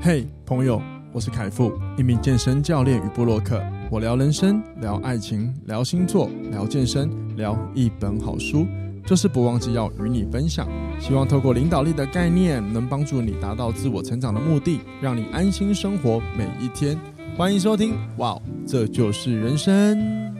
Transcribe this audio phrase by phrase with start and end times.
[0.00, 0.80] 嘿，朋友，
[1.12, 3.62] 我是凯富，一名健身教练与布洛克。
[3.90, 8.66] 我聊人生，聊爱情，聊星座，聊健身，聊一本好书，
[9.06, 10.68] 就是不忘记要与你分享。
[11.00, 16.98] 希望透过领导力的概念，能帮助你达到自我成长的目的，让你安心生活每一天。
[17.36, 20.30] 欢迎收听，哇，这就是人生。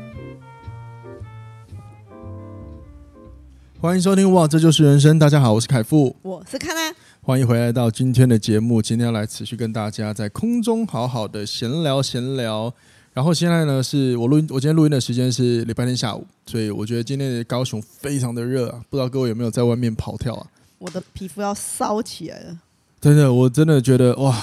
[3.81, 5.19] 欢迎收听，哇，这就是人生。
[5.19, 6.95] 大家好，我是凯富，我是康娜。
[7.31, 12.75] 欢迎回来到今天的节目，今天要来持续跟大家在空中好好的闲聊闲聊。
[13.13, 20.45] 然后现在呢，是我录音，我今天录音的时间是礼拜天下午，所以我觉得今天的高雄非常的热啊，不知道各位有没有在外面跑跳啊？
[20.79, 22.59] 我的皮肤要烧起来了，
[23.01, 24.37] 真的，我真的觉得哇，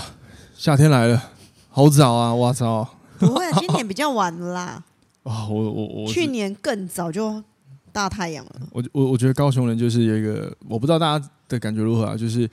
[0.56, 1.22] 夏天来了，
[1.68, 2.88] 好早啊，哇操！
[3.20, 4.82] 不会，今年比较晚啦。
[5.24, 7.44] 啊，我我我去年更早就
[7.92, 8.62] 大太阳了。
[8.72, 12.50] 我我 我觉得高雄人就是有一个，我不知道大家的感觉如何啊，就是。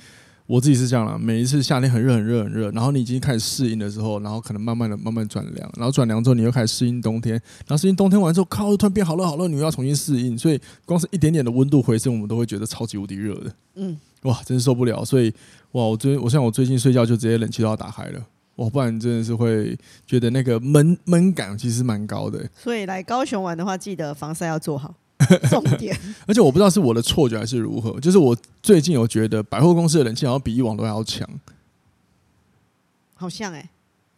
[0.47, 7.33] 我自己是这样了，每一次夏天很热很热很热，然后你已经开始适应的时候，然后可能慢慢的慢慢转凉，然后转凉之后你又开始适应冬天，
[7.67, 13.55] 然后适应冬天完之后，靠，突然变好热好热，你又要重新适应，所以光是一点点的温度回升，我们都会觉得超级无敌热的。
[13.77, 15.03] 嗯，哇，真是受不了。
[15.03, 15.33] 所以
[15.73, 18.21] 哇，我最我像我最近睡觉就直接冷气都要打开了，
[18.57, 19.75] 哇，不然真的是会
[20.07, 22.47] 觉得那个闷闷感其实蛮高的。
[22.55, 24.95] 所以来高雄玩的话，记得防晒要做好。
[25.49, 31.29] 重点，而且我不知道是我的错觉还是如何，就是我最近有觉得百货公司的冷气好像比以往都还要强，
[33.15, 33.71] 好像哎、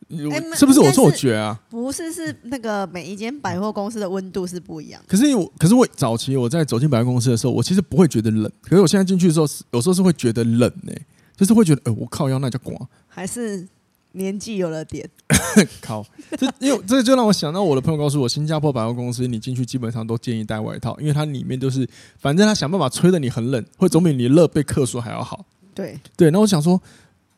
[0.08, 1.60] 欸欸，是不是我错觉啊？
[1.68, 5.00] 不是，是那个每一间百货公司的温度是不一样。
[5.06, 12.74] 可是我，可是我早期我在走进百货公司的时候，我其实不会觉得冷，可是我现在进去的时候，有时候是会觉得冷呢、欸，就是会觉得，哎、欸，我靠要那叫刮，
[13.06, 13.68] 还是？
[14.16, 15.08] 年纪有了点，
[15.80, 16.04] 靠！
[16.36, 25.44] 这因为这就让我想到我的朋友告诉我，新加坡百货公司你进去基本上都建议带外套，因为它里面都是，反正他想办法吹得你很冷，会总比你热被客诉还要好。
[25.74, 26.80] 对对，那我想说，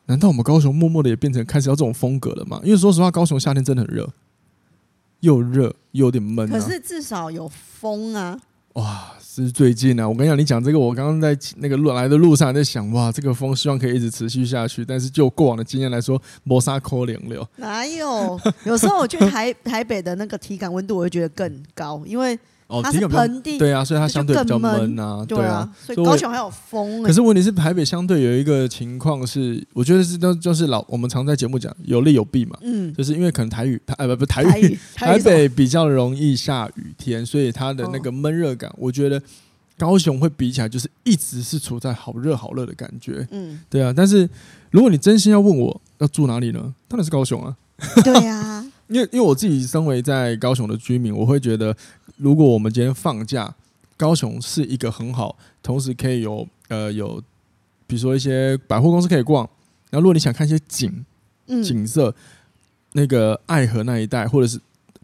[0.05, 2.59] 难道我们高雄默默的也变成开始要这种风格了吗？
[2.63, 4.09] 因为说实话，高雄夏天真的很热，
[5.19, 6.57] 又热又有点闷、啊。
[6.57, 8.39] 可是至少有风啊！
[8.79, 9.13] 哇！
[9.21, 14.83] 是最近、啊，我跟你讲，你讲这个，我刚刚在那个路来的路上在想，哇，这个风希望可以一直持续下去。
[14.83, 17.47] 但是就过往的经验来说，磨砂可零了。
[17.57, 18.39] 哪有？
[18.65, 22.37] 有时候我去台 台北的那个体感温度，我会觉得更高，因为。
[22.69, 27.03] 哦，它是盆地，对啊，所以它相对比较闷啊，对啊，所以高雄还有风、欸。
[27.03, 39.19] 可是问题是，台北相对有一个情况是，我觉得是都就是老我们常在节目讲有利有弊嘛，嗯，就是因为可能台语台呃不不台语，台语台北比较容易下雨天，所以它的那个闷热感，我觉得
[39.75, 43.91] 高雄会比起来就是一直是处在好热好热的感觉，嗯，对啊。
[43.97, 44.29] 但是
[44.69, 46.71] 如果你真心要问我要住哪里呢？
[46.87, 47.57] 当然是高雄啊，
[48.03, 51.75] 对啊， 因为因为我自己身为在高雄的居民，我会觉得。
[52.19, 53.55] 如果我们今天放假，
[53.95, 57.23] 高雄是一个很好，同时可以有呃有，
[57.87, 59.49] 比如说一些百货公司可以逛。
[59.89, 61.05] 然后如果你想看一些景，
[61.47, 62.13] 嗯、景色，
[62.91, 64.59] 那个爱河那一带，或者是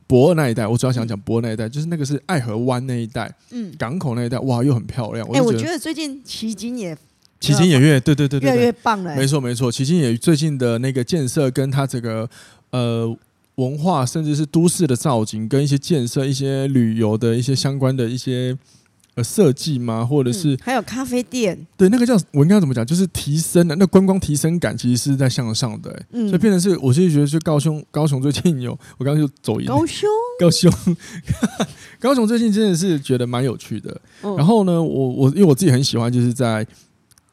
[0.06, 5.26] 博二那一带，我主要想讲博二那一带，就是那个是爱河湾那一带，嗯，港口那一带，哇，又很漂亮。
[5.30, 6.98] 哎、欸，我觉得最近旗津也
[7.40, 9.16] 旗津也越对对对对，越来越棒了。
[9.16, 12.30] 没错没错，旗津也最近的那个建设跟它这个
[12.72, 13.18] 呃。
[13.56, 18.58] 文化甚至是都市的造景，跟一些建设、一些旅游的一些相关的一些
[19.16, 20.06] 呃设计吗？
[20.06, 21.66] 或者是、嗯、还有咖啡店？
[21.78, 22.86] 对，那个叫我应该怎么讲？
[22.86, 26.06] 就是提升的那观光提升感，其实是在向上的、欸。
[26.12, 30.72] 嗯，所以变成是，我其实觉得，就高雄，高雄最近有，我刚刚就走一高雄，高雄，
[32.00, 34.02] 高雄最近真的是觉得蛮有趣的。
[34.24, 36.68] 嗯、然后呢，我我因为我自己很喜欢，就是在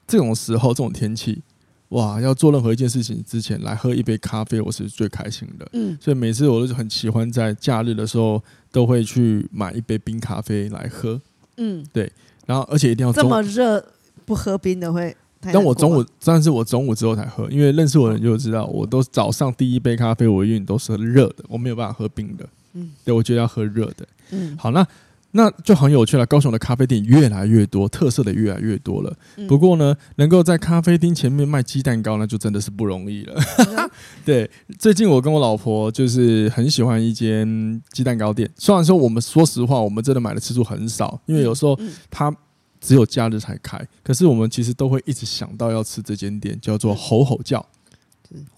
[0.07, 1.43] 这种时候、这种天气。
[1.93, 2.21] 哇！
[2.21, 5.69] 要做任何一件事情之前，来喝一杯咖啡，我是最开心的。
[5.73, 11.21] 嗯，所以每次我都很喜欢在假日的时候，都会去买一杯冰咖啡来喝。
[11.59, 12.11] 嗯，对。
[12.47, 13.85] 然后，而且一定要这么热
[14.25, 15.15] 不喝冰的会。
[15.41, 22.49] 但我中午，但是我中午之后才喝，因为认识我的人就知道，我都早上第一杯咖啡我永远都是热的，我没有办法喝冰的。
[22.73, 24.09] 嗯，对，我觉得要喝热的。
[24.31, 24.87] 嗯，好，那。
[25.33, 26.25] 那就很有趣了。
[26.27, 29.15] 高雄的咖啡店越来越多，特色的越来越多了。
[29.49, 33.35] 不过呢，能够在咖啡厅前面卖鸡蛋糕，那就真的是不容易了。
[34.25, 38.51] 对，最近我跟我老婆就是很喜欢一间鸡蛋糕店。
[38.57, 41.79] 虽然说我们说实话，我们真的买的次数很少，因为有时候
[42.11, 42.35] 它
[42.81, 43.81] 只有假日才开。
[44.03, 47.65] 可是我们其实都会一直想到要吃这间店，叫做吼吼叫。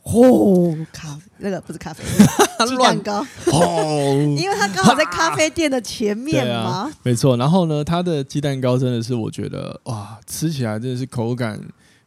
[0.03, 2.03] 哦，咖那个不是咖啡，
[2.67, 7.37] 鸡蛋糕哦，因为它刚好在咖啡店的前面 嘛，啊、没错。
[7.37, 11.61] 然后呢，它的鸡蛋糕真的是我觉得哇，吃起来真的是口感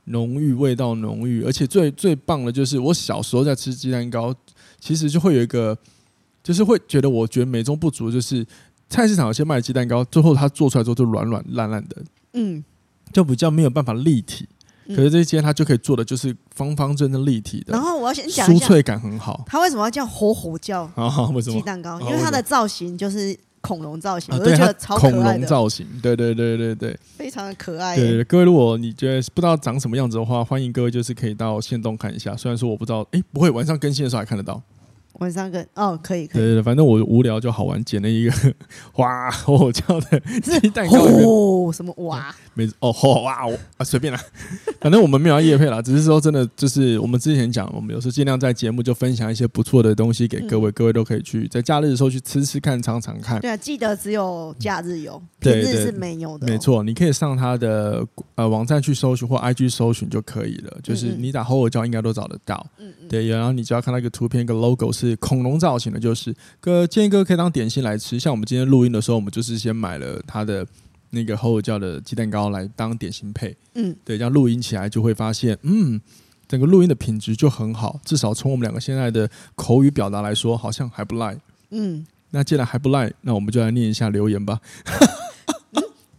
[0.05, 4.33] 浓郁，味道浓郁，而且最最棒的就是我小时候在吃鸡蛋糕，
[4.79, 5.77] 其实就会有一个，
[6.43, 8.45] 就是会觉得我觉得美中不足，就是
[8.89, 11.97] 菜市场有些卖鸡蛋糕，最后它做出来之后就软软烂烂的，
[12.33, 12.63] 嗯，
[13.11, 14.47] 就比较没有办法立体。
[14.95, 17.73] 可是这间它就可以做的就是方方正正立体的。
[17.73, 19.43] 然后我要先讲一下，酥脆感很好。
[19.45, 20.83] 它为什么要叫吼吼叫？
[20.95, 21.55] 啊， 为什么？
[21.55, 25.17] 鸡蛋糕，因为它的造型就是恐龙造型，啊、我就觉得超可爱的。
[25.17, 27.95] 恐龙造型，对对对对对，非常的可爱。
[27.95, 32.35] 对，对，对，各位，如果你觉得不知道长什么样子的话，欢迎各位就是可以到线动看一下。
[32.35, 34.61] 虽然说我不知道，哎，不会晚上更新的时候还看得到。
[35.19, 38.31] 晚上跟哦，可以可以，对对对，反正我无聊就好玩，捡了一个
[38.95, 42.33] 哇吼吼叫的鸡蛋糕哦，什么哇？
[42.53, 44.19] 没哦吼哇哦啊，随便啦，
[44.81, 53.39] 反正我们没有要夜配啦，只是说真的，就是我们之前讲，我们有时候尽量在节目就分享一些不错的东西给各位，嗯、各位都可以去在假日的时候去吃吃看，尝尝看。
[53.39, 56.49] 对啊，记得只有假日有，平日是没有的，哦。
[56.49, 58.05] 没错，你可以上他的
[58.35, 62.65] 呃网站去搜寻或 IG 搜寻就可以了，就是你打吼吼叫应该都找得到。
[62.79, 65.06] 嗯嗯，对，然后你只要看到一个图片，一个 logo 是。
[65.09, 68.19] 是恐龙造型的，就是哥建议哥可以当点心来吃。
[68.19, 70.65] 像我们今天录音的时候，我们就是先买了他的
[71.11, 73.55] 那个吼吼叫的鸡蛋糕来当点心配。
[73.75, 75.99] 嗯，对，这样录音起来就会发现，嗯，
[76.47, 77.99] 整个录音的品质就很好。
[78.03, 81.37] 至少从我们两个现在的口语表达来说，好像还不赖。
[81.71, 84.59] 嗯，那既然还不赖，那我们就来念一下留言吧。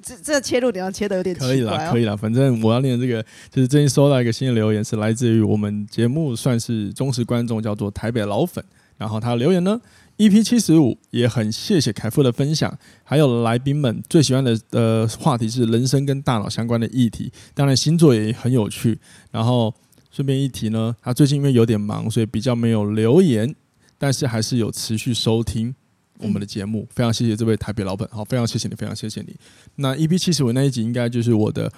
[0.09, 2.17] 这这切入点要切的有点，哦、可以了，可以了。
[2.17, 8.65] 反正我要念这个，就是最近收到一个新的留言，是来自于我们节目算是忠实观众，叫做台北老粉。
[8.97, 9.81] 然后他留言呢
[10.17, 18.99] ，EP 七十五也很谢谢凯夫的分享，还有来宾们最喜欢的呃话题是人生跟大脑相关的议题，当然星座也很有趣。
[19.31, 19.73] 然后
[20.11, 23.55] 顺便一提呢，他最近因为有点忙，所以比较没有留言，
[23.99, 25.75] 但是还是有持续收听。
[26.21, 29.35] 我们的节目非常谢谢这位台北老板，好，非常谢谢你，非常谢谢你。
[29.77, 31.73] 那 EP 七十五那一集应该就是我的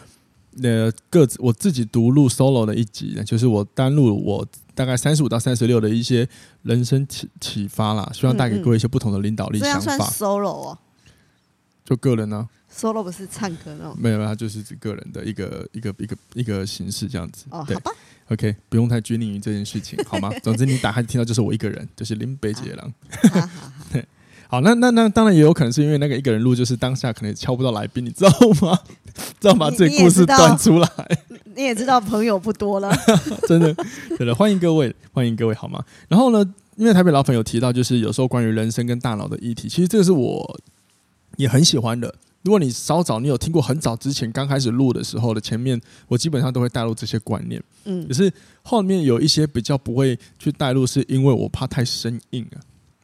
[0.63, 6.29] 呃个子我自己独录 solo 的一集，就是我单录我大概三十五到三十六的一些
[6.63, 9.99] 人生启启发啦，希望带给各位一些不同的领导力想法。
[10.09, 10.79] solo 哦，
[11.85, 13.97] 就个人呢？solo 不是唱歌那种？
[13.99, 17.45] 没有，没有，它就是指个人的一个一个一个一个形式这样子。
[17.51, 17.93] 哦，好吧。
[18.29, 20.31] OK，不用太拘泥于这件事情，好吗？
[20.41, 22.95] 总之你打开听到就是我一个人，就是林北杰郎。
[23.93, 24.01] 对。
[24.01, 24.09] 好，
[24.59, 28.31] 那那那当然也有可能是因为那个一个人录，就是当下可能也敲不到来宾，你知道
[28.61, 28.77] 吗？
[29.41, 30.89] 知道把这故事端出来。
[31.55, 32.91] 你你，也知道朋友不多了，
[33.47, 33.73] 真的，
[34.17, 35.85] 对的欢迎各位，欢迎各位，好吗？
[36.09, 36.45] 然后呢，
[36.77, 40.61] 因为台北老粉有提到，就是有时候关于人生跟大脑的议题，其实这个是我
[41.37, 42.13] 也很喜欢的。
[42.43, 48.33] 如果你稍早你有听过很早之前刚开始录的时候的前面，我基本上都会带入这些观念，嗯，可是
[48.63, 52.47] 后面有一些比较不会去带入，是因为我怕太生硬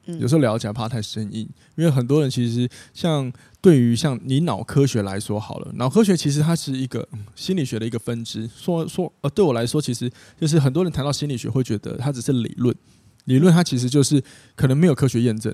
[0.06, 0.18] 了。
[0.18, 8.48] 有时候聊起来怕太生硬，因为很多人其实像对于像你脑科学来说好了，脑科学其实它是一个心理学的一个分支。
[8.56, 10.10] 说说呃，对我来说，其实
[10.40, 12.74] 就是很多人谈到心理学会觉得它只是理论，
[13.24, 14.22] 理论它其实就是
[14.54, 15.52] 可能没有科学验证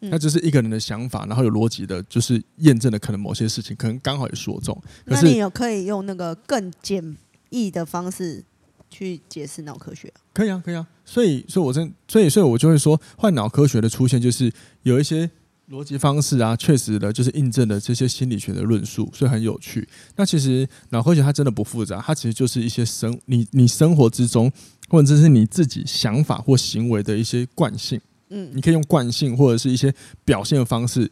[0.00, 4.80] 的，它只是一个人的想法，然后有逻辑的，就是验证了可能某些事情，可能刚好也说中。
[5.04, 7.16] 可是那你有可以用那个更简
[7.50, 8.44] 易的方式
[8.90, 10.12] 去解释脑科学？
[10.32, 10.86] 可以啊，可以啊。
[11.04, 14.52] 所以，所以我真，所以，所以我就会说，换脑科学的出现，就是
[14.82, 15.30] 有一些
[15.70, 19.86] 逻辑方式啊，确实的，就是印证了这些心理学的论述，所以很有趣。
[20.16, 24.50] 那其实脑科学它真的不复杂，它其实就是一些生你你生活之中，
[24.88, 28.00] 或者这是你自己想法或行为的一些惯性。
[28.30, 29.94] 嗯，你可以用惯性或者是一些
[30.24, 31.10] 表现的方式。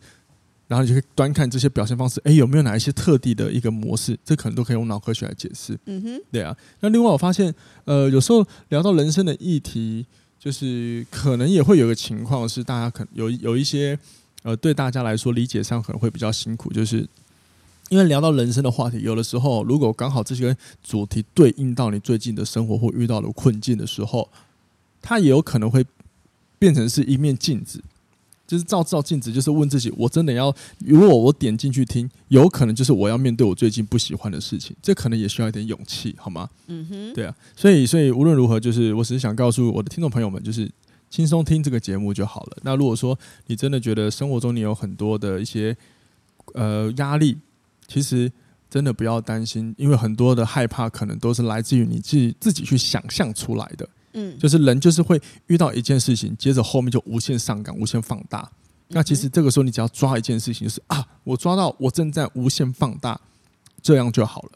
[0.69, 4.19] 然后你就可以端看这些表现方式，哎，有没有哪一些特地的一个模式？
[4.25, 5.79] 这可能都可以用脑科学来解释。
[5.87, 6.57] 嗯哼，对啊。
[6.81, 7.55] 那另外我发现，
[7.85, 10.05] 呃，有时候聊到人生的议题，
[10.41, 13.97] 就是可能也会有个情况是，大家可能有有一些，
[14.43, 17.07] 呃，对大家来说理解上可能会比较辛苦，就是
[17.89, 24.29] 因为聊到人生的话题，有的时候如果刚好这些主题对应到你最近的生活或遇到的困境的时候，
[25.01, 25.87] 它也有可能会
[26.59, 27.81] 变成是一面镜子。
[28.47, 30.55] 就是照照镜子，就是问自己：我真的要？
[30.79, 36.49] 如果我点进去听，有可能就是我要面对我最近不喜欢的事情，这可能也需要一点勇气，好吗？
[36.69, 37.35] 嗯哼，对啊。
[37.57, 40.71] 所以，所以无论如何，就是我只是想告诉我的听众朋友们，就是
[41.11, 42.57] 轻松听这个节目就好了。
[42.63, 45.77] 那如果说你真的觉得生活中你有很多的一些
[46.55, 47.37] 呃压力，
[47.89, 48.31] 其实
[48.71, 53.89] 真的不要担心，因为很多的害怕可能都是来自于你自己自己去想象出来的。
[54.19, 58.51] 嗯，就是人就是会遇到一件事情，接着后面就无限上纲、无限放大。
[58.89, 63.21] 那其实这个时候你只要抓一件事情，就是啊，我抓到我正在无限放大，
[63.83, 64.51] 这样就好了。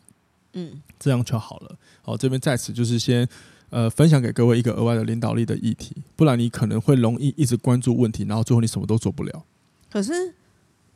[0.54, 1.76] 嗯，这样就好了。
[2.00, 3.28] 好，这边在此就是先
[3.68, 9.44] 呃分享给各位一个额外的领导力的议题，不然你可能会容易一直关注问题，然后最后你什么都做不了。
[9.90, 10.34] 可是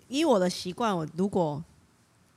[0.09, 1.63] 以我的习惯，我如果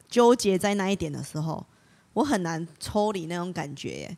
[0.10, 1.66] 纠结在那一点的时候，
[2.14, 4.18] 我很难抽离那种感觉耶。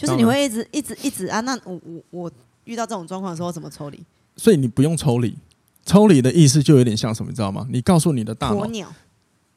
[0.00, 1.40] 就是你会一直一直一直啊？
[1.40, 2.32] 那我我我
[2.64, 4.02] 遇到这种状况的时候怎么抽离？
[4.36, 5.36] 所以你不用抽离，
[5.84, 7.66] 抽离的意思就有点像什么，你知道吗？
[7.70, 8.66] 你告诉你的大脑，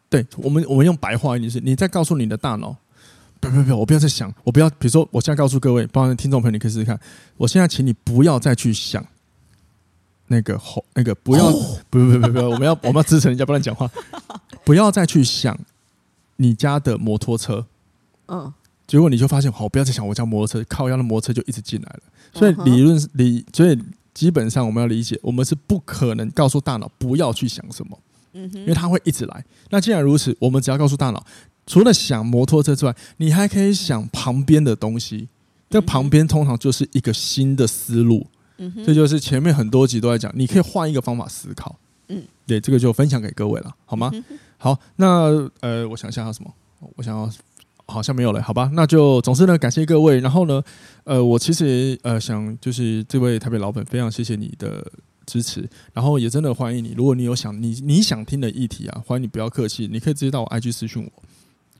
[0.10, 2.76] 对我们，我们用白话意思是，你在告诉你的大脑，
[3.40, 7.00] 不不不，我不要再想，我不要，比如说，我现在告诉各位，包括听众朋友，你可以试试看。
[7.38, 9.06] 我现在请你不要再去想
[10.28, 13.90] 那个后那个不要，哦、不不不不，我们要我们要支持人家，不然讲话，
[14.66, 15.58] 不要再去想
[16.36, 17.66] 你家的摩托车。
[18.28, 18.54] 嗯，
[18.86, 22.00] 结果你就发现，好，不要再想我家摩托车，靠腰的摩托车就一直进来了。
[22.34, 23.78] 所以理论理，所以
[24.14, 27.98] 基本上我们要理解，我们是不可能告诉大脑不要去想什么。
[28.34, 29.46] 嗯哼，因为它会一直来。
[29.70, 31.26] 那既然如此，我们只要告诉大脑，
[31.66, 35.30] 除了想摩托车之外，你还可以想旁边的东西。
[35.70, 38.28] 这旁边通常就是一个新的思路。
[38.58, 41.80] 嗯哼，这就是前面很多集都在讲，你可以换一个方法思考。
[42.10, 44.12] 嗯，对，这个就分享给各位了，好吗？
[44.58, 46.54] 好，那呃，我想一下还有什么？
[46.98, 47.32] 我想要。
[47.86, 50.20] 好像没有了，好吧，那就总之呢，感谢各位。
[50.20, 50.64] 然后呢，
[51.04, 54.86] 呃，我其实呃想就是这位台北老粉，非常谢谢你的
[55.26, 55.70] 支持。
[55.94, 61.24] 然后也真的欢迎你，如果你有想你你想听的议题啊，欢迎你不要客气，你可以直接到我 IG 私讯我，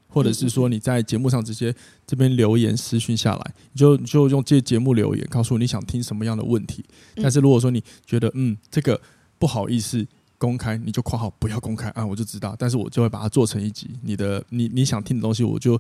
[0.08, 1.74] 或者是说你在节目上直接
[2.06, 6.84] 这边留言私讯下来，你就就用这节目留言告诉我你想听什么样的问题。
[7.16, 9.00] 但是如果说你觉得嗯这个
[9.40, 10.06] 不好意思。
[10.46, 15.80] 公开你就括号不要公开啊，我就知道，但是我就会把它做成一集，你的你你想听的东西，我就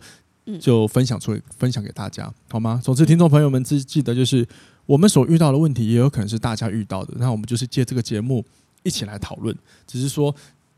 [0.58, 2.79] 就分享出来，分享给大家，好吗？
[2.82, 4.48] 总之，听众朋友们记记得，就是
[4.86, 8.46] 我们所遇到的问题，也有可能是大家遇到的，那我们就是借这个节目
[8.84, 9.53] 一起来讨论。
[9.86, 10.34] 只是说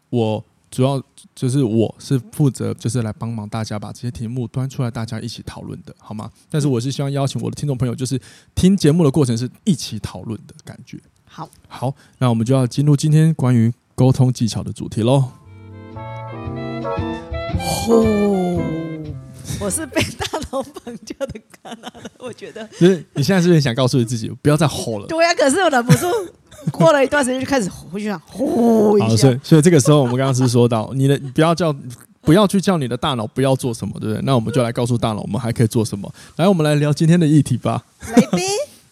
[0.10, 1.02] 我主要
[1.36, 6.30] 就是我是负责，就是来帮忙大家把这些题目端出来，大家一起讨论的，好吗？
[6.50, 8.20] 但是我是希望邀请我的听众朋友，就是
[8.56, 11.00] 听节目的过程是一起讨论的感觉。
[11.26, 15.32] 好，好，那我们就要进入今天关于沟通技巧的主题喽。
[17.88, 18.62] 哦，
[19.60, 22.68] 我是被大脑绑架的卡纳的，我觉得。
[22.80, 25.08] 就是你现在是不是想告诉你自己不要再吼了？
[25.08, 26.08] 对呀、啊，可是我忍不住，
[26.72, 29.08] 过了一段时间就开始回去想呼一下。
[29.08, 31.76] 好，所以所以这个时候我们刚刚是说到，你的不要叫，
[32.22, 34.22] 不要去叫你的大脑不要做什么，对不对？
[34.24, 36.12] 那我们就来告诉大脑，我们还可以做什么？
[36.38, 37.84] 来，我们来聊今天的议题吧。
[38.16, 38.42] 来宾。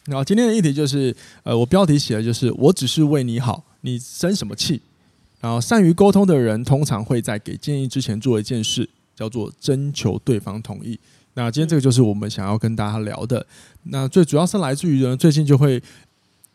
[0.05, 4.81] 然后今天的议题就是，呃，我标题写的就是“我只是为你好，你生什么气？”
[5.39, 10.99] 然后善于沟通的人通常会在给建议之前做一件事，叫做征求对方同意。
[11.35, 13.45] 那今天这个就是我们想要跟大家聊的。
[13.83, 15.81] 那最主要是来自于呢，最近就会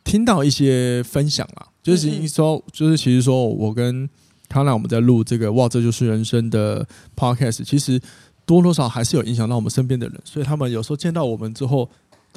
[0.04, 4.06] 听到一些分享啊，就是说，就是其实说我跟
[4.46, 6.86] 康娜我们在录这个“哇，这就是人生”的
[7.16, 7.98] podcast，其实
[8.44, 11.88] 多多少少还是有影响到我们身边的人，所以他们有时候见到我们之后。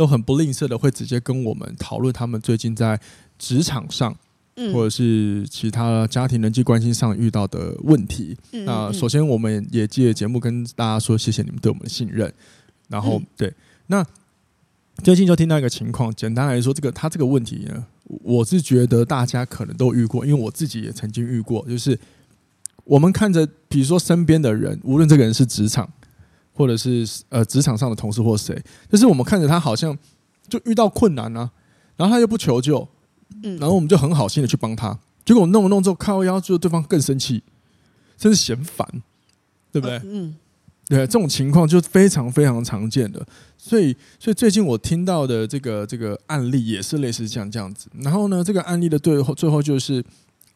[0.01, 2.99] 都很不吝啬的，会直接跟我们讨论他们最近在
[3.37, 4.17] 职场上，
[4.73, 8.35] 或者是其他家庭人际关系上遇到的问题。
[8.65, 12.33] 那首先，我们也借节目跟大家说，谢谢你们对我们的信任。
[12.87, 13.53] 然后，对，
[13.85, 14.03] 那
[15.03, 21.99] 最近就听到一个情况，简单来说，这个他这个问题呢，我是觉得大家可能都遇过，因为我自己也曾经遇过，就是
[22.85, 25.87] 我们看着，比如说身边的人，无论这个人是职场。
[26.53, 29.97] 或者是呃职场上的同事或谁，就是我们看着他好像
[30.47, 31.49] 就遇到困难啊，
[31.95, 32.87] 然后他又不求救，
[33.43, 37.41] 嗯，然后我们就很好心的去帮他，结果弄了弄之后靠腰，就对方更生气，
[38.17, 38.87] 真是嫌烦，
[39.71, 39.99] 对不对？
[40.03, 40.35] 嗯，
[40.87, 43.25] 对，这种情况就非常非常常见的，
[43.57, 50.03] 所以所以最近我听到的这个这个案例也是类似像这样子，然后呢，这个案例的最后最后就是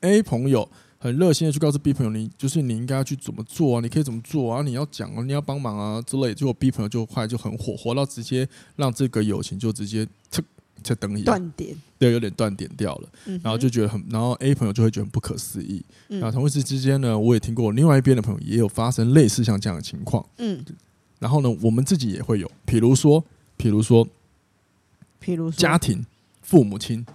[0.01, 0.69] A 朋友。
[1.05, 3.79] 很热心的去告诉 B 朋友，你就是你应该要去怎么做啊？
[3.79, 4.63] 你可以怎么做啊？
[4.63, 6.33] 你要讲啊，你要帮忙啊之类。
[6.33, 10.41] 结果 B 朋友就后来就很火，火到直接让这个友情就直接切
[10.83, 13.09] 切等一下断点，对，有点断点掉了。
[13.43, 15.79] 然后就觉得很，然后 A 朋友就会觉得很不可思议。
[16.07, 20.27] 然后同时之间呢，我也听过另外一边的朋友也有发生类似像这样的情况。
[20.39, 20.65] 嗯，
[21.19, 23.23] 然后呢，我们自己也会有，比如说，
[23.55, 24.03] 比如说，
[25.19, 26.03] 比如说家庭
[26.41, 27.05] 父母亲。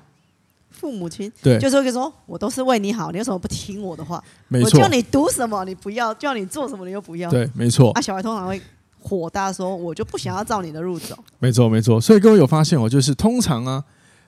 [0.81, 4.23] 父母亲对，就是会说，我都是为你好，你为什么不听我的话？
[4.49, 7.31] 没错，我叫你读什么你不要，叫你做什么你又不要。
[7.31, 7.91] 对，没错。
[7.91, 8.59] 啊，小孩通常会
[8.99, 11.15] 火大，说我就不想要照你的路走。
[11.39, 12.01] 没错，没错。
[12.01, 13.85] 所以各位有发现哦，就是通常啊，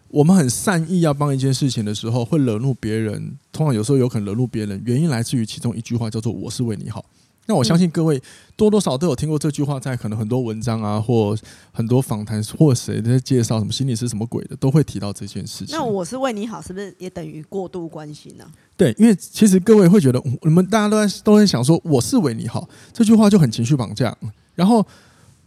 [0.08, 3.38] 我们很善意要帮一件事情的时候，会惹怒别人。
[3.50, 7.02] 通常有时候有可能惹怒别人，原因来自于其中一句话，叫做“我是为你好”。
[7.46, 8.22] 那我相信各位
[8.54, 11.36] 多多少少都有听过这句话，在可能很多文章啊，或
[11.72, 15.76] 很多访谈，或谁在介绍什么心理是什么鬼的，都会提到这件事情。
[15.76, 18.44] 那我是为你好，是不是也等于过度关心呢？
[18.76, 24.16] 对，因为其实各位会觉得，你们大家都在都在想说，我是为你好这句话就很情绪绑架，
[24.54, 24.86] 然后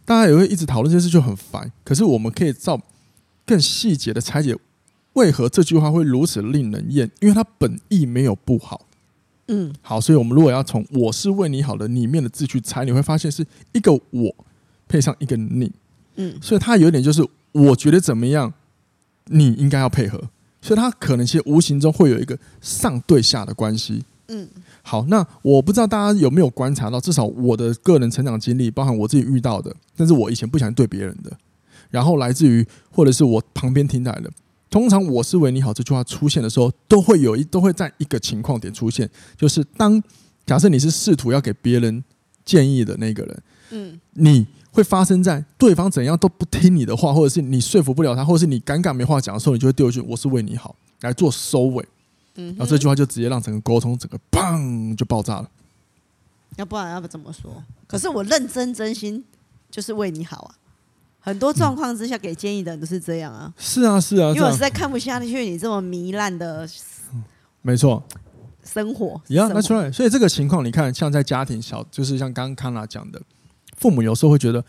[0.04, 1.72] 大家也会一直讨论这件事就很烦。
[1.82, 2.78] 可是我们可以照
[3.46, 4.54] 更细节的拆解，
[5.14, 7.10] 为何这句话会如此令人厌？
[7.20, 8.82] 因为它本意没有不好。
[9.48, 14.34] 嗯，好，所以我们如果要从“我是为你好”的里面的字去猜，你会发现是一个“我”
[14.88, 15.70] 配上一个“你”，
[16.16, 18.52] 嗯，所以它有点就是我觉得怎么样，
[19.26, 20.20] 你应该要配合，
[20.60, 24.48] 所以它可能其实无形中会有一个上对下的关系，嗯，
[24.82, 31.36] 好，那我不知道大家有没有观察到，至少我的个人成长经历，包含我自己遇到的，但是我以前不想对别人的，
[31.90, 34.30] 然后来自于或者是我旁边听来的，
[34.68, 40.02] 通常我是为你好这句话出现的时候，都会有一都会在一个情况点出现，就是当
[40.44, 42.02] 假设你是试图要给别人
[42.44, 51.84] 建议的那个人，嗯，你会发生在对方怎样都不听你的话，或者是你说服不了他，或者是你尴尬没话讲的时候，你就会丢一句“我是为你好”来做收尾。
[52.34, 55.50] 嗯，然后这句话就直接让整个沟通整个砰就爆炸了。
[56.56, 57.62] 要不然要不怎么说？
[57.86, 59.24] 可是我认真真心
[59.70, 60.54] 就是为你好啊。
[61.26, 63.52] 很多状况之下给建议的人都是这样啊。
[63.58, 66.66] 是啊，是啊，因为我实在看不下去你这么糜烂的。
[67.62, 68.00] 没错。
[68.62, 69.20] 生活。
[69.26, 69.90] 一样，那出来。
[69.90, 73.20] 所以这个情况，你看，像在家庭小，就是像刚刚康娜讲的，
[73.76, 74.64] 父母有时候会觉得。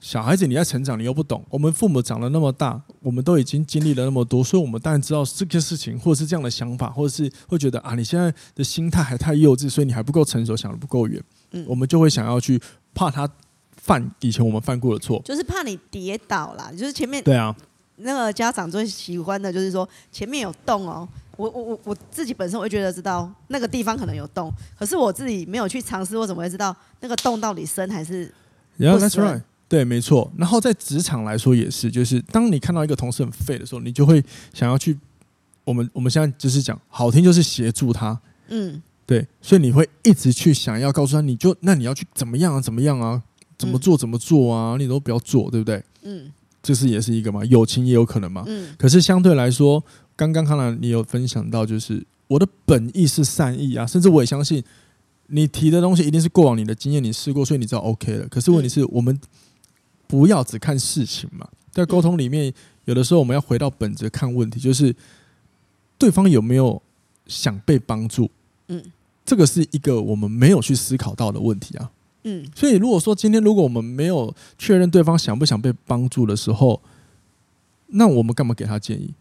[0.00, 1.44] 小孩子你在成长，你又不懂。
[1.50, 11.20] 我们父母长了那么大，我们都已经经历了那么多，所以我们当然知道这个事情，或者是这样的想法，或者是会觉得啊，你现在的心态还太幼稚，所以你还不够成熟，想的不够远。
[11.50, 12.62] 嗯，我们就会想要去
[12.94, 13.28] 怕他
[13.80, 16.70] 犯以前我们犯过的错，就是怕你跌倒啦。
[16.70, 17.54] 就是前面对啊，
[17.96, 21.08] 那个家长最喜欢的就是说前面有洞哦。
[21.36, 28.26] 我我我我自己本身我会觉得知道那个地方可能有洞，可是我自己没有去尝试，我怎么会知道那个洞到底深还是
[28.76, 29.42] ？Yeah, that's right.
[29.68, 30.32] 对，没错。
[30.36, 34.20] 然后在职场来说也是，就是当你看到一个同事很废的时候，你就会
[34.52, 34.98] 想要去。
[35.62, 38.18] 我们我们现在就是讲好听，就是协助他。
[38.48, 39.24] 嗯，对。
[39.40, 42.60] 所以你会一直去想要告诉他，你就那你要去怎么样啊？
[42.60, 43.22] 怎么样啊？
[43.58, 43.98] 怎么做？
[43.98, 44.76] 怎么做啊？
[44.78, 45.82] 你都不要做，对不对？
[46.02, 46.30] 嗯，
[46.62, 48.44] 这是也是一个嘛，友情也有可能嘛。
[48.46, 48.74] 嗯。
[48.78, 49.84] 可是相对来说，
[50.16, 54.62] 刚刚看来你有分享到，就是我的本意是善意啊，甚至我也相信
[55.26, 58.28] 你提的东西一定是过往你的经验，你试过，所以你知道 OK 了。
[58.28, 59.20] 可是问题是我们。
[60.10, 62.50] 不要只看事情嘛，在沟通里面，
[62.86, 64.96] 有的时候我们要回到本质看问题，就是
[65.98, 66.80] 对方有没有
[67.26, 68.30] 想被帮助。
[68.68, 68.82] 嗯，
[69.26, 71.90] 这个是一个我们没有去思考到的问题啊。
[72.24, 76.80] 嗯，所以如果说今天如果我们没有确认对方想不想被帮助的时候，
[77.88, 79.14] 那我们干嘛给他建议？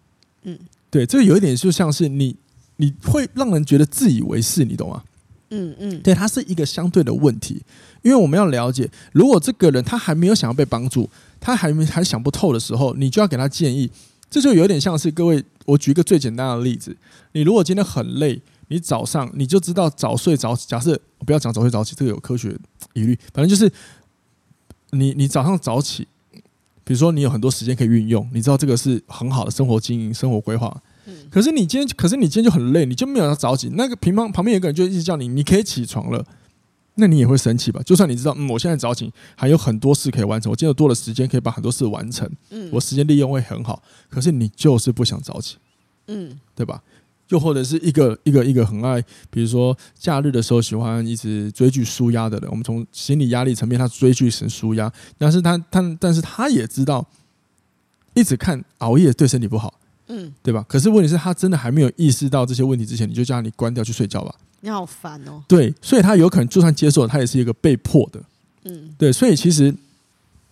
[0.43, 0.57] 嗯，
[0.89, 2.35] 对，这个有一点就像是你，
[2.77, 5.03] 你会让人觉得自以为是，你懂吗？
[5.49, 7.61] 嗯嗯，对，它是一个相对的问题，
[8.01, 13.89] 因为我们要了解，如果这个人他还没有想要被帮助，他还没还想不透的时候，你就要给他建议，
[14.29, 16.97] 这就有点像是各位，我举一个最简单的例子，
[17.31, 22.53] 你如果今天很累，你早上你就知道早睡早起，假设我不要讲早睡早起，这个有科学
[22.97, 23.71] 疑虑，反正就是
[24.91, 26.07] 你你早上早起，
[26.83, 30.81] 比如说你有很多时间可以运用，你知道这个是很好的生活经营、生活规划。
[31.29, 33.69] 可是你今天，可是你今天就很累，你就没有要早起。
[33.73, 36.25] 那个平方旁边有个人就一直叫你，你可以起床了，
[36.95, 37.81] 那你也会生气吧？
[37.83, 43.81] 就算你知道，嗯，我现在早起还有很多事可以完成，我今天有多的时间可以把很多事完成，嗯，我时间利用会很好。
[44.09, 45.57] 可是你就是不想早起，
[46.07, 46.81] 嗯，对吧？
[47.29, 57.07] 又或者是一个一个一个很爱，比如说假日的时候喜欢一直追剧舒压的人，我们从心理压力层面，他追剧是舒压，但是他他但是他也知道，
[58.13, 59.73] 一直看熬夜对身体不好。
[60.09, 60.65] 嗯，对吧？
[60.69, 64.33] 可是问题是，他真的还没有意识到这些问题之前，你就叫你关掉去睡觉吧。
[64.61, 65.43] 你好烦哦。
[65.49, 68.23] 对，所以他有可能就算接受了，他也是一个被迫的。
[68.63, 69.75] 嗯，对，所以其实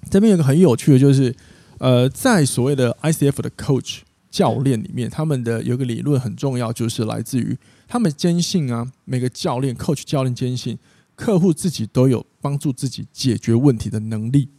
[0.09, 1.33] 这边有个很有趣的，就是
[1.77, 3.99] 呃，在所谓的 ICF 的 coach
[4.36, 10.78] 教练里面，他们的有个理论很重要，就是来自于他们坚信啊，每个教练 coach 教练坚信
[11.15, 14.50] 客户自己都有帮助自己解决问题的能力。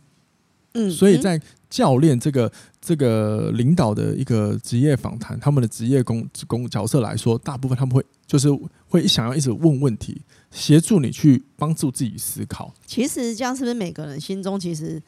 [0.73, 8.49] 嗯，所以在教练这个这个领导的一个职业访谈，他们的职业工工角色来说，大部分他们会就是
[8.89, 12.73] 会想要一直问问题，协助你去帮助自己思考。
[12.87, 15.03] 其实这样是不是每个人心中其实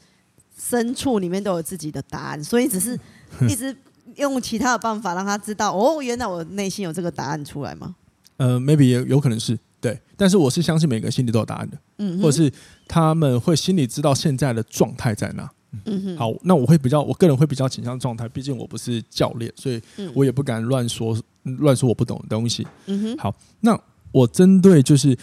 [0.59, 2.99] 深处里面都有自己的答案，所以只是
[3.49, 3.75] 一直
[4.19, 7.95] 用其他的办法让他知道哦，原来我内心有这个答案出来吗？
[8.37, 12.53] 呃，maybe 也有可能是对，但是我是相信每个心里都有答案的，嗯，或者是
[12.87, 15.51] 他们会心里知道现在的状态在哪。
[15.85, 19.81] 嗯哼，好，那我会比较，我个人会比较倾向状态，毕竟我不是教练，所以
[20.15, 22.67] 我也不敢乱说乱说我不懂的东西。
[22.87, 23.79] 嗯哼，好，那
[24.11, 25.15] 我针对就是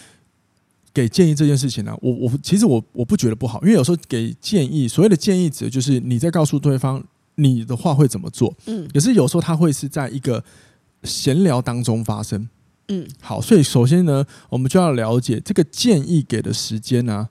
[0.94, 7.02] 给建议这件事情呢、啊，我我其实我我不觉得不好，因为有时候给建议，所谓的建议指的就是你在告诉对方
[7.36, 8.54] 你的话会怎么做。
[8.66, 10.42] 嗯，也是有时候他会是在一个
[11.04, 12.48] 闲聊当中发生。
[12.88, 17.30] 嗯，好，所以首先呢，我们就要了解这个建议给的时间呢、啊。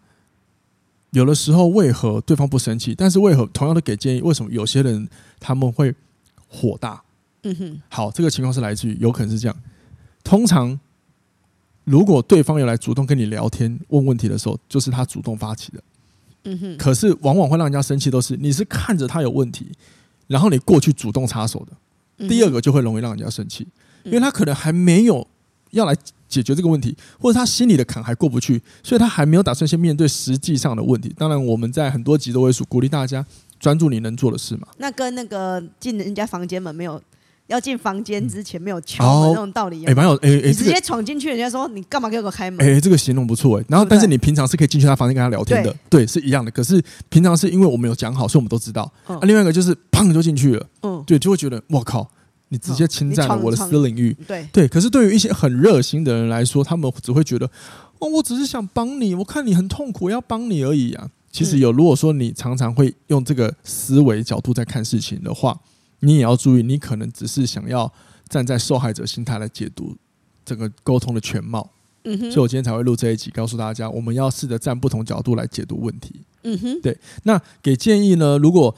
[1.11, 2.93] 有的时候为何对方不生气？
[2.93, 5.07] 但是为何同样的给建议，为什么有些人
[5.39, 5.95] 他们会
[6.47, 7.01] 火大？
[7.43, 7.81] 嗯哼。
[7.87, 9.57] 好，这个情况是来自于有可能是这样。
[10.23, 10.77] 通常，
[11.85, 15.81] 如果对方有来主动跟你聊天、问问题的时候，就是他主动发起的。
[16.45, 16.77] 嗯哼。
[16.77, 19.67] 可是往往会让人家生气，都是你是看着他有问题，
[20.27, 22.27] 然后你过去主动插手的。
[22.29, 23.67] 第二个就会容易让人家生气，
[24.05, 25.27] 因为他可能还没有
[25.71, 25.93] 要来
[26.29, 31.13] 解决这个问题，或者他心里的坎还过不去，所以他还没有打算先面对实际上的问题。
[31.17, 33.25] 当然，我们在很多集都会说鼓励大家
[33.59, 34.67] 专注你能做的事嘛。
[34.77, 37.01] 那跟那个进人家房间门没有
[37.47, 39.85] 要进房间之前没有敲门那种道理。
[39.85, 42.65] 哎，蛮有哎哎，直接闯进去，人家说你干嘛给我开门？
[42.65, 43.65] 哎，这个形容不错哎。
[43.67, 46.49] 然后，但是你平常是可以进去他房间跟他聊天的，对，是一样的。
[46.51, 48.91] 可是平常是因为我们有讲好，所以我们都知道。
[49.05, 52.09] 啊，另外一个就是砰就进去了，嗯，对，就会觉得我靠。
[52.49, 54.67] 你直接侵占了我的私领域，对对。
[54.67, 57.49] 可是对于一些很热心的人来说，他们只会觉得，
[57.97, 61.09] 哦，我只是想帮你，我看你很痛苦，要帮你而已啊。
[61.31, 65.59] 其实有，如果说你常常会用这个思维角度在看事情的话，
[66.05, 67.91] 你也要注意，你可能只是想要
[68.29, 69.95] 站在受害者心态来解读
[70.45, 71.69] 这个沟通的全貌。
[72.03, 72.31] 嗯哼。
[72.31, 76.21] 所以我今天才会录这一集，告诉大家，我们要试着站不同角度来解读问题。
[76.43, 76.81] 嗯哼。
[76.81, 76.97] 对。
[77.23, 78.37] 那给建议呢？
[78.37, 78.75] 如果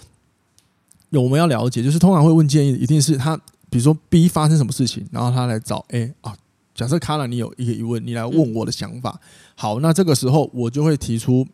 [1.09, 3.39] 有我们要了解，就是通常会问建议，一定是他。
[3.69, 6.33] 比如说 B 发生什么事情，然后他来找 A 啊。
[6.73, 9.19] 假设卡拉你有一个疑问，你来问我的想法。
[9.55, 11.45] 好，那这个时候我就会提出，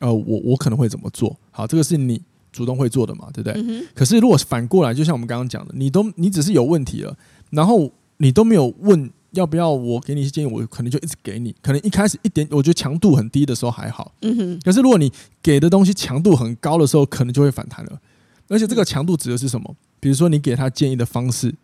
[0.00, 1.38] 呃，我我可能会怎么做？
[1.52, 2.20] 好，这个是你
[2.52, 3.86] 主动会做的嘛，对不对？
[3.94, 7.16] 可是如果反过来，就像我们刚刚讲的，你都你只是有问题了，
[7.50, 11.54] 然后你都没有问要不要我给你一些建议，我可能就一直给你。
[11.62, 14.12] 可能一开始一点，我觉得强度很低的时候还好。
[14.22, 14.60] 嗯哼。
[14.64, 18.00] 可是如果你给的东西强度很高的时候，可能就会反弹了。
[18.48, 19.76] 而且这个强度指的是什么？
[20.00, 21.54] 比如说你给他建议的方式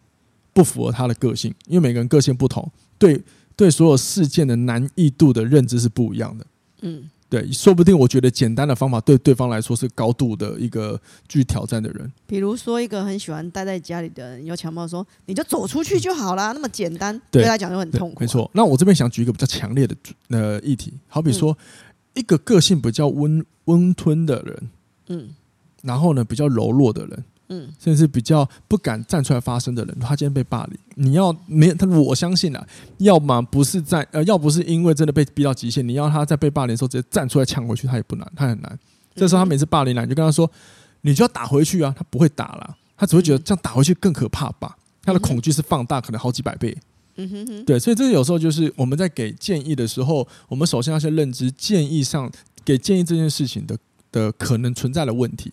[0.52, 3.20] 不符合他的个性，因为每个人个性不同，对
[3.56, 6.46] 对所有事件的难易度的认知是不一样的。
[6.82, 12.10] 嗯，对，说不定我觉得简单的方法对对方来说是高度的一个具挑战的人。
[12.26, 18.20] 比如说一个很喜欢待在家里的人，有强暴说你就走出去就好啦，那么简单，对他讲就很痛苦啊。
[18.20, 19.94] 没错，那我这边想举一个比较强烈的
[20.30, 21.56] 呃议题，好比说
[22.14, 24.70] 一个个性比较温温吞的人，
[25.08, 25.34] 嗯。
[25.82, 32.66] 然后呢，比较柔弱的人，嗯，甚至比较不敢站出来发声的人，他今天被霸凌，你要没他，我相信啊，
[32.98, 38.78] 要么不是在呃，要不是因为真的被逼到极限，你要他在被霸凌的时候直接站出来抢回去，他也不难，他很难。
[39.14, 40.50] 这时候他每次霸凌来，你就跟他说，
[41.02, 44.76] 你就要打回去啊，他不会打了，他只会觉得这样打回去更可怕吧？
[45.02, 46.76] 他的恐惧是放大，可能好几百倍。
[47.18, 52.30] 嗯哼哼，对，所以这个有时候就是我们在给建议的时候，我们首先要先认知建议上
[52.64, 53.78] 给建议这件事情的
[54.12, 55.52] 的可能存在的问题。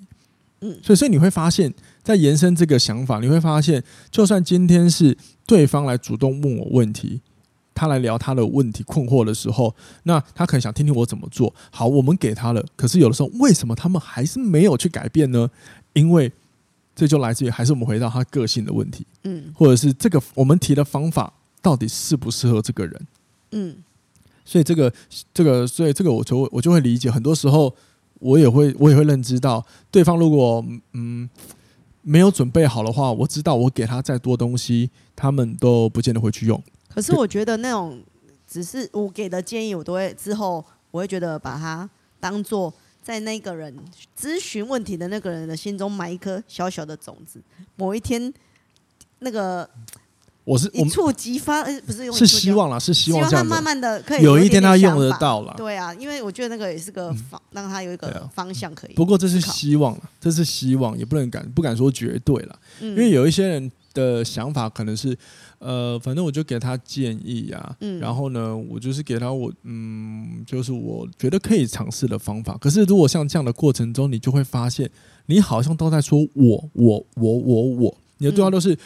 [0.82, 7.19] 所以，所以你会发现，在延伸这个想法，你会发现，就算今天是对方来主动问我问题，
[7.76, 11.54] 他来聊他的问题困惑的时候，那他可能想听听我怎么做。
[11.71, 15.49] 好，我们给他了，可是有的时候，为什么他们还是没有去改变呢？
[15.93, 16.32] 因为
[16.95, 23.08] 这就来自于还是我们回到他个性的问题，嗯，或者是这个我们提的方法到底适不适合这个人，
[23.52, 23.76] 嗯，
[24.45, 24.93] 所以这个
[25.34, 27.76] 这个，所以这个我就我就会理解，很多时候。
[28.24, 31.30] 我也会，我也会认知到，对方如果嗯
[32.02, 36.62] 没有准备好的话，我知道我给他再多东西，他们都不见得会去用。
[36.88, 38.02] 可是我觉得那种
[38.48, 43.76] 只是我给的建议，我都会之后我会觉得把它当做在那个人
[44.18, 47.42] 咨询问题的那个人的心中埋一颗小小的种子，
[47.76, 48.34] 某一天
[49.20, 49.70] 那个。
[50.45, 55.53] 我是一触即发，呃，不是用是希望啦，是希望这样他慢慢的可以有一天他用得到了。
[55.56, 58.93] 对啊，因为我觉得那个也是个方，让他有一个方向可以。
[58.93, 65.17] 不过这是希望，这是希望，也不能敢不敢说绝对了，因为有一些人的想法可能是，
[65.60, 72.58] 呃，反正我就给他建议呀，然后呢，我就是给他我嗯，就是我觉得可以尝试的方法。
[72.60, 74.89] 可是如果像这样的过程中，你就会发现，
[75.27, 78.77] 你好像都在说我我我我我，你的对话都是。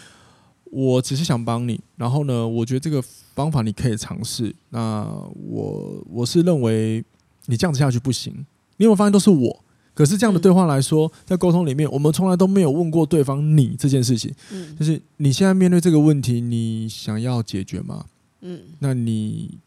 [0.72, 3.02] 我只是想帮你，然后呢，我觉得这个
[3.34, 4.54] 方法你可以尝试。
[4.70, 5.08] 那
[5.50, 7.04] 我我是认为
[7.46, 8.34] 你这样子下去不行。
[8.78, 9.64] 你有没有发现都是我？
[9.96, 14.32] 可是这样的对话来说，在沟通里面，我们从来都没有问过对方你这件事情。
[14.52, 18.06] 嗯，就是你现在面对这个问题，你想要解决吗？
[18.42, 19.58] 嗯，那你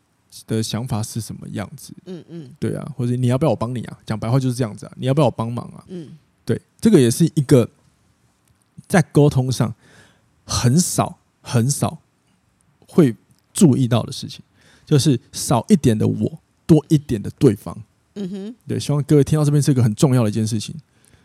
[0.47, 1.93] 的想法是什么样子？
[2.05, 3.99] 嗯嗯，对啊，或者你要不要我帮你啊？
[4.07, 5.83] 讲白话就是这样子啊，你要不要我帮忙啊？
[5.89, 6.11] 嗯，
[6.45, 7.69] 对，这个也是一个
[8.87, 9.75] 在沟通上。
[10.51, 11.97] 很少很少
[12.89, 13.15] 会
[13.55, 14.43] 注意到的事情，
[14.85, 17.77] 就是少一点的我，多一点的对方。
[18.17, 20.75] 嗯哼，对，希望各位听到这边是一个很重要的一件事情。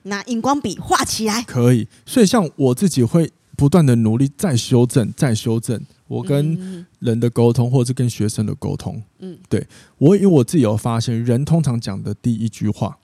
[0.04, 1.88] 拿荧光笔画起来，可以。
[2.06, 9.02] 所以像我自己会不断的努力，再修正，再修正我跟人的沟通，或者是跟学生的沟通。
[9.18, 9.66] 嗯，对
[9.98, 13.00] 我，因为我自己有发现，人通常讲的第一句话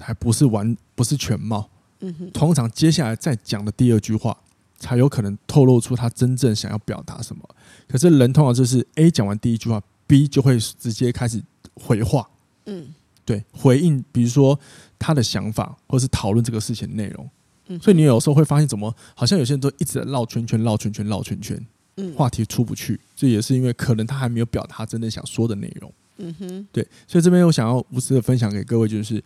[0.00, 1.70] 还不是完，不是全貌。
[2.00, 4.36] 嗯哼，通常接下来再讲的第二句话。
[4.78, 7.42] 才有可能透露出他真正想要表达什么。
[7.88, 11.42] 可是人通常就是 A 讲完第一句话，B 就会直接开始
[11.74, 12.28] 回话。
[12.66, 14.58] 嗯，对，回应，比如说
[14.98, 17.30] 他的想法，或是讨论这个事情的内容。
[17.68, 21.66] 嗯，所以你有时候会发现，怎么好像有些人都一直在绕圈圈、绕圈圈、绕圈圈。
[21.98, 25.90] 嗯，话题出不去，这也是因为可能他还没有表达真正想说的内容。
[26.18, 29.22] 嗯哼，对，所以这边我想要无私的分享给各位，就是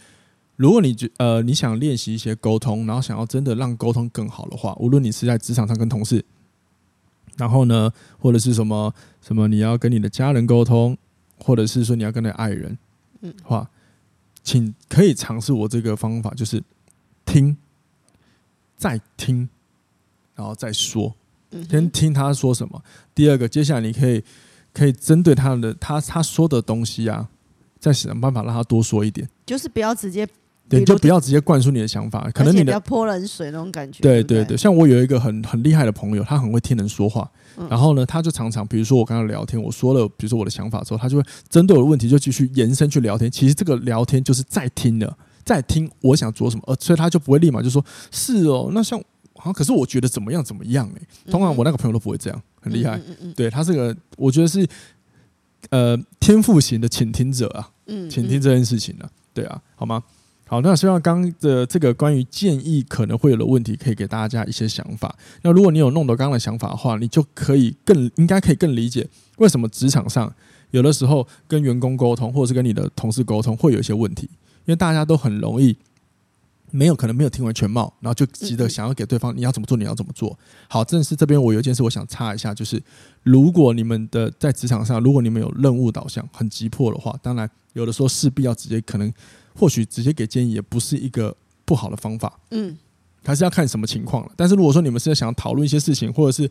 [0.60, 6.22] 如果你觉呃你想练习一些沟通，然后想要真的让沟通更好的话，无论你是在职场上跟同事，
[7.38, 8.92] 然后呢，或者是什么
[9.22, 10.94] 什么你要跟你的家人沟通，
[11.42, 12.76] 或者是说你要跟你的爱人，
[13.22, 13.70] 嗯，话，
[14.42, 16.62] 请可以尝试我这个方法，就是
[17.24, 17.56] 听，
[18.76, 19.48] 再听，
[20.34, 21.14] 然后再说，
[21.70, 22.82] 先听他说什么。
[23.14, 24.22] 第二个，接下来你可以。
[24.72, 27.28] 可以针对他的他他说的东西啊，
[27.80, 30.24] 再想办法让他多说一点，就是不要直接，
[30.70, 34.00] 对，就不要直接灌输你的想法，可能你的要泼冷水那种感觉。
[34.00, 43.30] 对对对，像我有一个很很厉害的朋友，他很会听人说话，嗯、然后呢，他就常常比如说我跟他聊天，我说了比如说我的想法之后，他就会针对我的问题就继续延伸去聊天。
[43.30, 49.02] 其实这个聊天就是在听的，在听我想做什么，呃，所以他就不会立马就说是哦，那像。
[49.42, 52.98] 好，可是我觉得怎么样怎么样哎、欸，通常我那个朋友都不会这样，很厉害。
[52.98, 54.68] 嗯嗯嗯、对他这个，我觉得是
[55.70, 60.02] 呃天赋型的倾听者啊，嗯，倾听这件事情呢、啊，对啊，好吗？
[60.50, 65.14] 好，那希望刚刚的这个关于建议可能会有的问题，可以给大家一些想法。
[65.42, 70.34] 那如果你有弄懂刚刚的想法的话，你就可以更应该可以更理解为什么职场上
[70.72, 74.28] 有的时候跟员工沟通，或者是跟你的同事沟通会有一些问题，
[74.64, 75.76] 因为大家都很容易。
[76.72, 80.38] 没有可能没有听完全貌，然后就急着想要给对方你要怎么做，你要怎么做。
[80.68, 82.80] 好，正是这边我有一件事我想插一下，就是
[83.24, 89.12] 如果你们的在职场上，如果你们有任务导向很急迫的话，当然有的时候势必要直接可能
[89.60, 92.74] 或许直接给建议也不是一个不好的方法，嗯，
[93.22, 94.32] 还是要看什么情况了。
[94.34, 96.50] 但是如果说你们是在想要讨论一些事情，或者是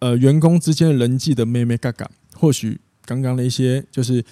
[0.00, 4.24] 呃员工之间的人际的妹妹嘎嘎，或许刚刚的一些就是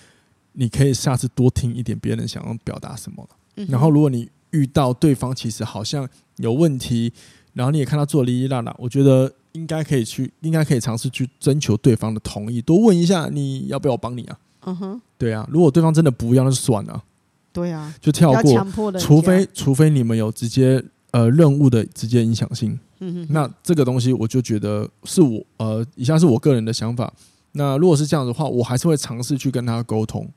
[0.54, 3.64] 你可以下次多听一点别人想要表达什么了。
[3.68, 7.12] 然后如果你遇到对方其实好像有问题，
[7.52, 14.38] 然后你也看他做哩哩啦啦，我觉得应该可以去，应该可以尝试去征求对方的同意，多问一下你要不要我帮你啊？
[14.62, 17.04] 嗯哼，对啊，如果对方真的不要，那就算了。
[17.52, 22.78] 对啊，就跳过，除非除非你们有直接呃任务的直接影响性。
[23.00, 27.12] 嗯哼，那这个东西我就觉得是我呃以下是我个人的想法。
[27.52, 30.28] 那如果是这样的话，我还是会尝试去跟他沟通。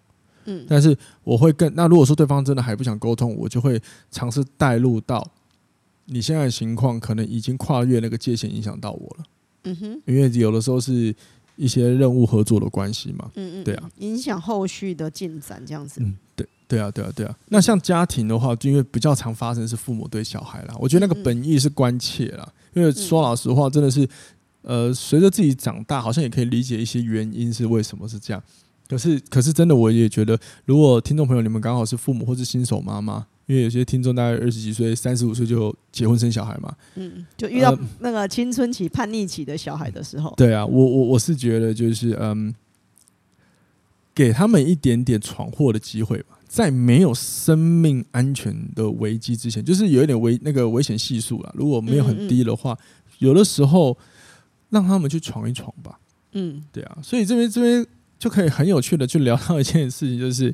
[0.45, 5.26] 嗯，但是我会更那如果说对方真的还不想沟通，我就会尝试带入到
[6.06, 9.24] 你现在的情况，可能已经跨越那个界限，影响到我了。
[9.65, 11.13] 嗯哼，因为有的时候是
[11.56, 13.30] 一些任务合作的关系嘛。
[13.36, 16.02] 嗯嗯，对啊，影响后续的进展这样子。
[16.02, 16.15] 嗯，
[16.72, 17.36] 对对啊对啊对啊。
[17.50, 22.48] 那像家庭的话，就因为比较常发生是父母对小孩啦，我觉得那个本意是关切啦。
[22.74, 24.08] 因为说老实话，真的是
[24.62, 28.42] 呃，随着自己长大，好像也可以理解一些原因是为什么是这样。
[28.88, 42.54] 可是，可是真的，我也觉得，如果听众朋友你们刚好是父母或是新手妈妈，因为有些听众大概二十几岁、三十五岁就结婚生小孩嘛，嗯，就遇到那个青春期叛逆期的小孩的时候，对啊，我我我是觉得就是嗯，
[44.14, 52.78] 给他们一点点闯祸的机会吧，在没有生命安全的危机之前，就是有一点危那个危险系数啦，如果没有很低的话，
[53.20, 53.98] 有的时候
[54.70, 55.98] 让他们去闯一闯吧，
[56.34, 57.88] 嗯，对啊，所以这边这边。
[58.22, 60.54] 就可以很有趣的去聊到一件事情，就是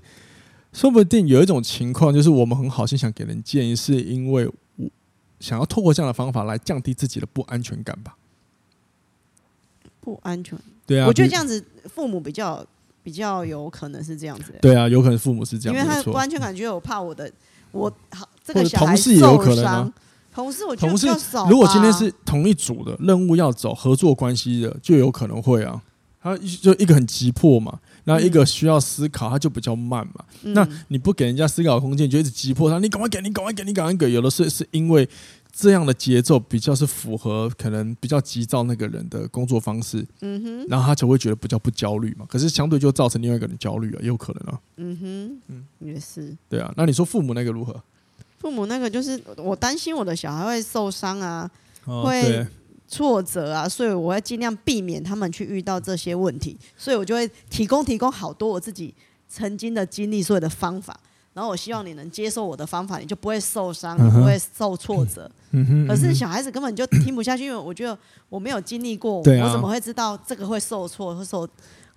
[0.71, 4.89] 说不定有一种情况，就是我们很好心想给人建议，是因为我
[5.41, 8.15] 想要透过这样的方法来降低自己的不安全感吧？
[9.99, 10.57] 不安全？
[10.85, 11.61] 对啊，我觉得这样子
[11.93, 12.65] 父母比较
[13.07, 14.53] 比较有可能是这样子。
[14.61, 17.31] 对啊，有可能父母是这样，因为他不安全感，觉得我怕我的
[17.71, 18.97] 我好这个小孩受伤。
[18.97, 19.93] 同事也有可能啊。
[20.35, 21.49] 同事我觉得。
[21.49, 25.81] 如果今天是同一组的任务要走合作关系的，就有可能会啊。
[26.21, 30.25] 他就一个很急迫嘛，然后一个需要思考，他就比较慢嘛。
[30.43, 34.11] 嗯、那你不给人家思考空间，就一直急迫他，你赶快给，你赶快给，你赶快给。
[34.11, 35.07] 有的是是因为
[35.59, 42.27] 这样的节奏比较是符合可能比较急躁那个人的工作方式，嗯哼，然后他就会觉得比较不焦虑嘛。
[42.29, 44.59] 可是相对就造成另外一个人焦虑了，也有可能啊。
[44.75, 46.37] 嗯哼，嗯，也是。
[46.47, 47.81] 对啊，那你说父母那个如何？
[48.37, 51.49] 父母那个就是我担心我的小孩会受伤啊，
[51.85, 52.45] 哦、会。
[52.89, 58.93] 挫折啊，所以我会尽量避免他们去遇到这些问题，所以我就会提供提供好多我自己
[59.27, 60.97] 曾经的经历，所有的方法，
[61.37, 65.29] 然后我希望你能接受我的方法，你就不会受伤，你不会受挫折。
[65.87, 67.95] 可是小孩子根本就听不下去，因为我觉得
[68.27, 71.47] 我没有经历过，我怎么会知道这个会受挫，会受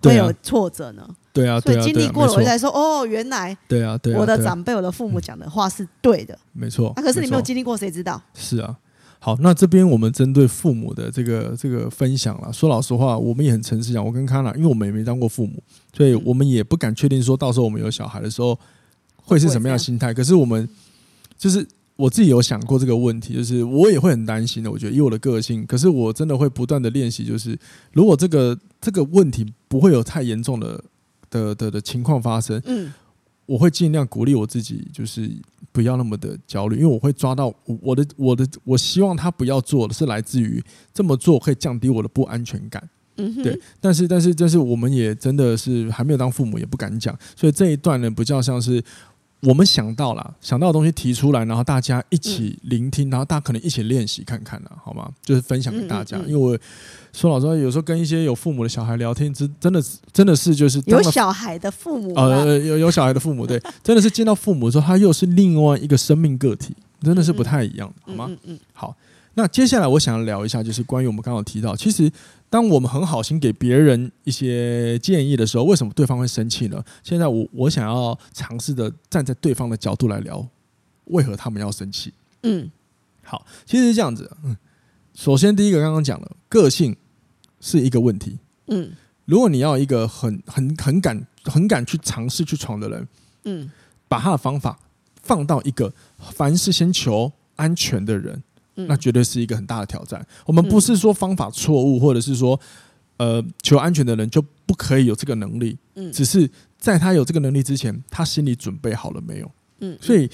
[0.03, 1.03] 会有挫折呢？
[1.33, 6.93] 对啊，所以经历过了，我才说哦，原来对啊，对啊，我的长辈、我的父母讲的话是对的，没错。
[6.95, 8.21] 那可是你没有经历过，谁知道？
[8.35, 8.77] 是啊。
[9.17, 12.53] 好，那这边我们针对父母的这个这个分享了。
[12.53, 15.63] 说老实话，我们也很诚实讲，我跟康娜，因为我们也没当过父母，
[15.97, 18.57] 所以我们也不敢确定说到时候我们有小孩的时候
[19.31, 20.13] 会是什么样的心态。
[20.13, 20.67] 可是我们
[21.37, 21.65] 就是
[21.95, 24.69] 我自己有想过这个问题，就是我也会很担心的。
[24.69, 27.57] 我觉得以我的个性，可是我真的会不断的练习，就是
[27.93, 30.83] 如果这个这个问题不会有太严重的
[31.29, 32.91] 的的的情况发生，嗯，
[33.45, 35.29] 我会尽量鼓励我自己，就是
[35.71, 40.61] 不要那么的焦虑，因为我会抓到我的我的我希望他不要做的是来自于
[40.93, 42.81] 这么做可以降低我的不安全感。
[43.17, 48.81] 嗯，对，但是但是但是我们也真的是还没有当父母，也不敢讲，所以这一段呢，不叫像是
[49.41, 55.09] 我们想到了想到的东西提出来，然后大家一起聆听，然后大家可能一起练习看看呢，好吗？
[55.23, 56.57] 就是分享给大家，因为我
[57.11, 68.27] 说老实话，有时候跟一些有父母的小孩聊天，真真的真的是就是有小孩的父母，呃，有有小孩的父母，对， 真的是见到父母的时候，他又是另外一个生命个体，真的是不太一样，好吗？
[68.29, 68.95] 嗯嗯，好。
[69.33, 72.11] 那接下来我想要聊一下，就是关于我们刚刚提到，其实
[72.49, 76.83] 当我们很好心给别人一些建议的时候，为什么对方会生气呢？
[77.01, 80.45] 现在我我想要尝试的站在对方的角度来聊，
[81.05, 82.13] 为何他们要生气？
[82.43, 82.69] 嗯，
[83.23, 84.29] 好，其实是这样子。
[84.43, 84.57] 嗯，
[85.13, 86.95] 首先第一个刚刚讲了，个性
[87.61, 88.37] 是一个问题。
[88.67, 88.91] 嗯，
[89.23, 93.07] 如果你要一个很很很敢很敢去尝试去闯的人，
[93.45, 93.71] 嗯，
[94.09, 94.77] 把他的方法
[95.21, 98.43] 放到一个凡事先求安全的人。
[98.75, 100.25] 那绝对是一个很大的挑战。
[100.45, 102.59] 我们不是说方法错误，或者是说，
[103.17, 105.77] 呃，求安全的人就不可以有这个能力。
[105.95, 109.51] 嗯，只是在他有这个能力之前，他心里准备好了没有？
[109.79, 110.29] 嗯，所以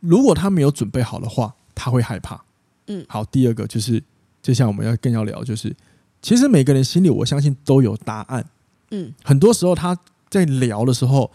[0.00, 2.42] 如果他没有准备好的话，他会害怕。
[2.86, 4.02] 嗯，好，第二个就是，
[4.40, 5.74] 就像我们要更要聊，就是
[6.22, 8.48] 其实每个人心里，我相信都有答案。
[8.90, 9.98] 嗯，很多时候他
[10.30, 11.30] 在聊的时候，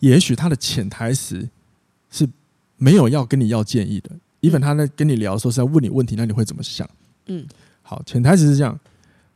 [0.00, 1.48] 也许他的潜台词
[2.10, 2.28] 是
[2.76, 4.10] 没有要跟你要建议的。
[4.40, 6.88] Even 他在跟你聊的时候是在问你问题，那你会怎么想？
[7.26, 7.46] 嗯，
[7.82, 8.78] 好，潜台词是这样，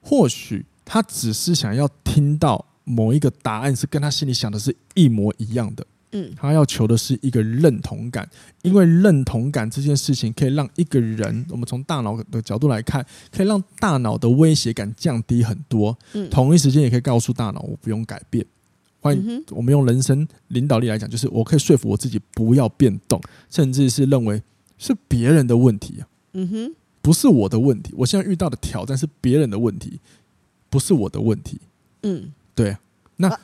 [0.01, 5.87] 或许他只是想要听到某一个答案是跟他心里想的是一模一样的。
[6.15, 8.29] 嗯，他要求的是一个认同感，
[8.61, 15.97] 因为认同感这件事情可以让一个人，我们从大脑的角度来看，可以让大脑的威胁感降低很多。
[16.12, 18.45] 嗯，同一时间也可以告诉大脑，我不用改变。
[19.01, 23.19] 欢迎，我们用人生领导力来讲，就是我可以说服我自己不要变动，
[23.51, 24.43] 甚至是认为。
[24.79, 27.95] 是别人的问题啊，嗯哼，不是我的问题。
[27.97, 30.01] 我现在遇到的挑战是别人的问题，
[30.69, 31.61] 不是我的问题。
[32.03, 32.77] 嗯，对。
[33.17, 33.41] 那、啊、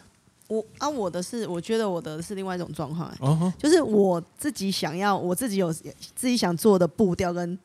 [0.49, 7.59] 我啊，我的是，我觉得我的是另外一种状况，哦，就是我自己想要，我自己有自己想做的步调跟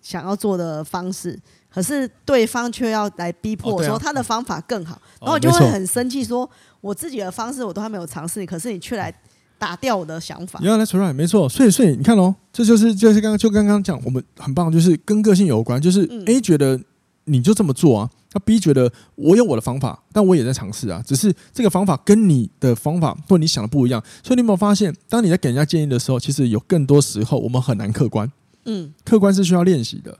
[0.00, 6.48] 想要做的方式，可是对方却要来逼迫我说他的方法更好，然后我就会很生气，说
[6.80, 9.12] 我自己的方式我都还没有尝试，可是你却来。
[9.58, 10.60] 打掉我的想法。
[10.60, 11.48] Yeah, that's right，没错。
[11.48, 15.80] 所以，所以你看哦，这就是就是刚刚就刚刚讲，我们很棒，就是跟个性有关。
[15.80, 16.80] 就是 A 觉得
[17.24, 21.02] 你就这么做啊，那 B 觉得我有我的方法，但我也在尝试啊。
[21.04, 24.02] 只是这个方法跟你的方法或你想的不一样。
[24.22, 28.30] 所以你有没有发现，当你在给人家建议的时候，其实有更多时候我们很难客观。
[28.64, 30.16] 嗯，客观是需要练习的，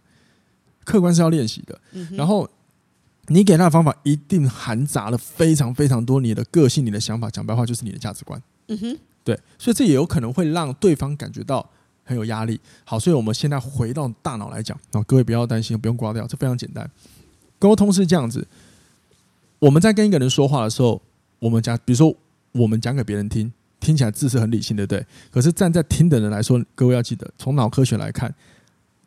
[0.84, 1.80] 客观是要练习的。
[2.12, 2.48] 然后
[3.28, 7.30] 你给他的方法一定含杂了非常非常多你的个性、你的想法。
[7.30, 8.42] 讲白话就是你的价值观。
[8.68, 8.98] 嗯哼。
[9.28, 11.68] 对，所以这也有可能会让对方感觉到
[12.02, 12.58] 很有压力。
[12.82, 16.90] 好，所以我们现在回到大脑来讲，啊，各位不要担心，不用挂掉，这非常简单。
[17.58, 18.48] 沟通是这样子，
[19.58, 21.02] 我们在跟一个人说话的时候，
[21.40, 22.16] 我们讲，比如说
[22.52, 25.04] 我们讲给别人听，听起来字是很理性的，对。
[25.30, 28.34] 可是站在听的人来说，各位要记得，从脑科学来看，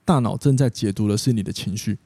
[0.06, 1.98] 大脑正在解读的是你的情绪。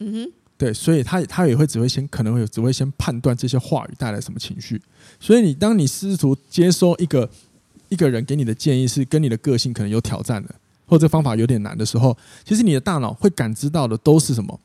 [0.00, 4.82] 嗯哼，对，所以他他也会只会先可能会只会先判断这些话语带来什么情绪。
[5.18, 7.30] 所以你当你试图接收一个。
[7.88, 10.54] 一个人给你的建议是跟你的个性可能有挑战的，
[10.86, 14.58] 或者这方法有点难的时候，其实你的大脑会感知到的都是什么？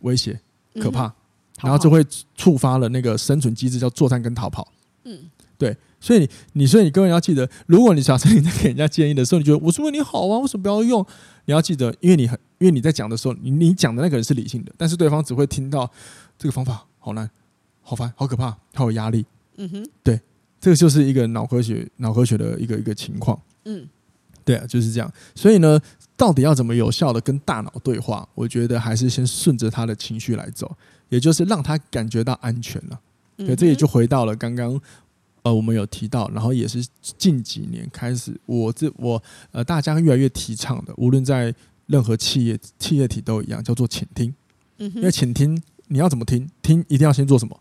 [0.00, 0.38] 威胁、
[0.80, 1.14] 可怕，嗯、
[1.62, 2.04] 然后就会
[2.34, 4.66] 触发了那个生存机制，叫作战跟逃跑。
[5.04, 5.18] 嗯，
[5.56, 11.06] 对，所以你，你所以你各位要记得，如果你假设你在给人家建议的时候，你觉得我是为你好啊，为什么不要用？
[11.44, 15.88] 你要记得，因为你很，因为你在讲的时候，你你讲的那个人是理性的，但是对方只会听到
[16.36, 17.30] 这个方法好难、
[17.80, 19.24] 好烦、好可怕、好有压力。
[19.56, 20.20] 嗯哼，对。
[20.62, 23.36] 这个就是一个脑科学、脑科学的一个一个情况。
[23.64, 23.84] 嗯，
[24.44, 25.12] 对啊，就是这样。
[25.34, 25.80] 所以呢，
[26.16, 28.26] 到底要怎么有效的跟大脑对话？
[28.32, 30.72] 我觉得还是先顺着他的情绪来走，
[31.08, 33.00] 也就是让他感觉到安全了。
[33.36, 34.80] 对，这也就回到了刚刚
[35.42, 36.86] 呃，我们有提到，然后也是
[37.18, 39.20] 近几年开始，我这我
[39.50, 41.52] 呃，大家越来越提倡的，无论在
[41.86, 44.32] 任何企业企业体都一样，叫做倾听。
[44.78, 46.48] 嗯，因为倾听你要怎么听？
[46.62, 47.58] 听一定要先做什么？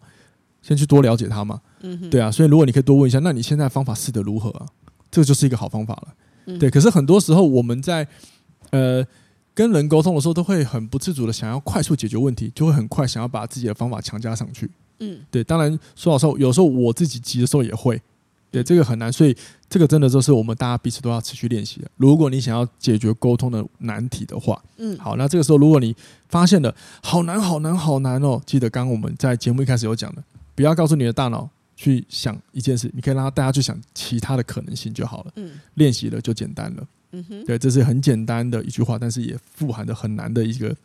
[0.62, 1.60] 先去多了解他嘛。
[1.82, 4.66] 嗯，对啊，所以如果你可以多问一下，那你现在方法试的如何啊？
[5.10, 6.08] 这个就是一个好方法了。
[6.46, 6.70] 嗯，对。
[6.70, 8.08] 可是很多时候我们在
[8.70, 9.06] 呃
[9.54, 14.70] 跟人沟通的时候，都会很不自主的想要快速解决问题，就会很快想要把自己的方法强加上去。
[15.00, 15.44] 嗯，对。
[15.44, 18.02] 当然说老实话，有时候我自己急的时候也会，
[18.52, 19.36] 对，这个很难，所以
[19.68, 21.90] 这个真的就是我们大家彼此都要持续练习的。
[21.98, 25.96] 如果你想要解决沟通的难题的话，嗯，好，那这个时候如果你
[26.30, 30.24] 发现了好难、好难、好难哦，记得刚刚我们在节目一开始有讲的，
[30.56, 35.32] 不要告诉你的大脑去想一件事，你可以让他大家去想其他的可能性就好了。
[35.36, 36.88] 嗯，练习了就简单了。
[37.12, 40.76] 嗯哼，对，这是很简单的一句话，但是也富含着很难的一个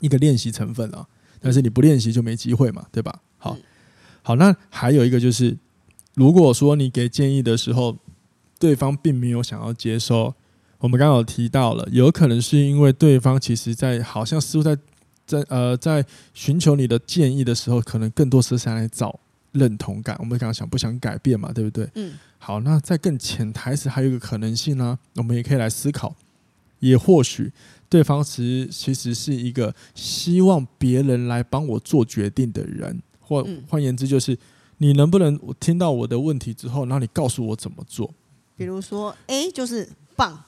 [0.00, 1.06] 一个练习成分啊。
[1.40, 3.20] 但是你不练习就没机会嘛，对吧？
[3.38, 3.56] 好，
[4.22, 5.56] 好，那还有一个就是，
[6.14, 7.96] 如果说你给建议的时候，
[8.58, 10.34] 对方并没有想要接收，
[10.78, 14.76] 我们刚刚有提到了，有可能是因为对方其实在好像似乎在
[15.28, 16.04] 在呃在
[16.34, 19.20] 寻求你的建议的时候，可能更多是想来找
[19.52, 20.16] 认同感。
[20.18, 21.88] 我们刚刚想不想改变嘛，对不对？
[21.94, 22.14] 嗯。
[22.38, 26.16] 好，那在更潜台词还有一个可能性呢，啊，我们也可以来思考，
[26.80, 27.52] 也或许。
[27.90, 34.38] 对方其实其实是一个希望别人来帮我做决定的人，或换言之，就是
[34.76, 38.12] 你能不能我听到我的问题之后，然后你告诉我怎么做？
[38.56, 40.44] 比如说，A 就是棒，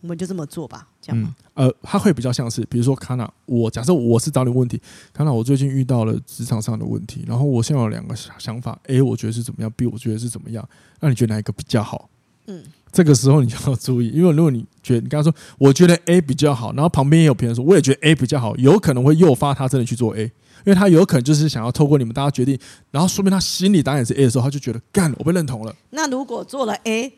[0.00, 1.34] 我们就这么做吧，这样吗？
[1.54, 4.80] 嗯，呃，他会比较像是，比如说，卡纳，我假设我是找你问题，
[5.12, 10.68] 卡纳，我最近遇到了职场上的问题，然后我现在有两个想法，A 我觉得是怎么样，B 我觉得是怎么样，
[11.00, 12.08] 那你觉得哪一个比较好？
[12.46, 12.62] 嗯。
[12.90, 20.32] 这个时候你就要注意，因为如果你觉得你刚刚说我觉得 A 比较好，然后旁边也有别人说我也觉得 A 比较好，有可能会诱发他真的去做 A，因
[20.72, 22.58] 为他有可能就是想要透过你们大家决定，
[22.90, 25.76] 然后说明他心里答案是 A 的时候，他就觉得干，我被认同了。
[25.90, 27.12] 那如果做了 A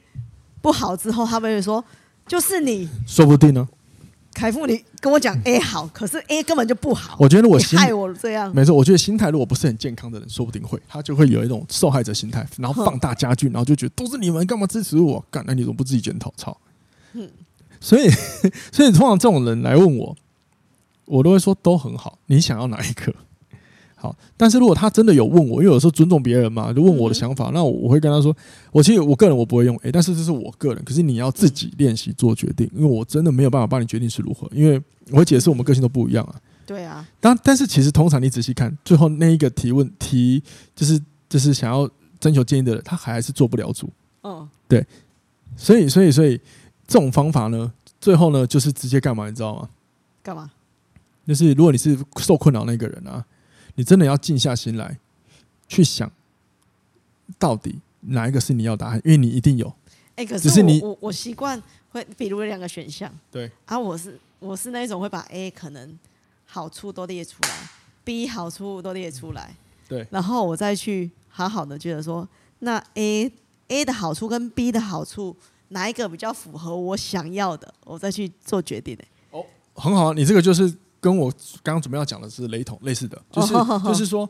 [0.61, 1.83] 不好之后，他们会说
[2.31, 3.69] 就是你，说不定呢。
[4.33, 7.17] 凯富，你跟我讲 A 好，可是 A 根本就不好。
[7.19, 8.73] 我觉得我心害我这样，没错。
[8.73, 15.25] 我觉得心态如果不是很健康的人，说不定会他就会有一种受害者心态，然后放大加剧，然后就觉得都是你们干嘛支持我？
[15.29, 16.33] 干，那你怎么不自己检讨？
[16.37, 16.57] 操！
[17.15, 17.29] 嗯，
[17.81, 18.09] 所以
[18.71, 20.17] 所以通常这种人来问我，
[21.07, 22.17] 我都会说都很好。
[22.27, 23.13] 你想要哪一个？
[24.01, 28.35] 好，但是如果他真的有问我，因为有时候尊重别人嘛，就问我的想法，嗯、那我我会跟他说，
[28.73, 34.81] 我其实我个人我不会用 A，但是这是我个人，可是你要自己练习做决定，因为我真的没有办法帮你决定是如何，因为
[35.11, 36.35] 我会解释我们个性都不一样啊。
[36.65, 40.43] 对啊，但但是其实通常你仔细看，最后那一个提问提
[40.75, 40.99] 就是
[41.29, 41.87] 就是想要
[42.19, 43.91] 征求建议的人，他还是做不了主。
[44.23, 44.83] 嗯，对，
[45.59, 46.41] 所以所以所以
[46.87, 47.71] 这种方法呢，
[48.01, 49.69] 最后呢就是直接干嘛，你知道吗？
[50.23, 50.51] 干嘛？
[51.27, 53.23] 就是如果你是受困扰那个人啊。
[53.81, 54.99] 你真的要静下心来，
[55.67, 56.13] 去想，
[57.39, 59.01] 到底哪一个是你要答案？
[59.07, 59.69] 因为你一定有。
[60.17, 61.59] 哎、欸，可是你我我习惯
[61.89, 65.99] 会，比如有两个选项，对啊，我是我是那种会把 A 可能
[66.45, 67.71] 好处都列出来
[68.05, 69.57] ，B 好处都列出来，
[69.89, 72.29] 对，然后我再去好好的觉得说，
[72.59, 73.33] 那 A
[73.69, 75.35] A 的好处跟 B 的好处
[75.69, 79.05] 哪一个比较符合我想要的，我再去做决定的。
[79.31, 80.71] 哦，很好，你这个就是。
[81.01, 81.31] 跟我
[81.63, 84.29] 刚刚准备要讲的是雷同类似的， 就是就是说，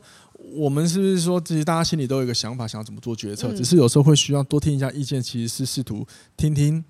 [0.55, 6.07] 我们是不是说，其实大家心里都有一个想法，想要怎么做决策，只是有时候会需要多听一下意见，其实是试图
[6.37, 6.83] 听听，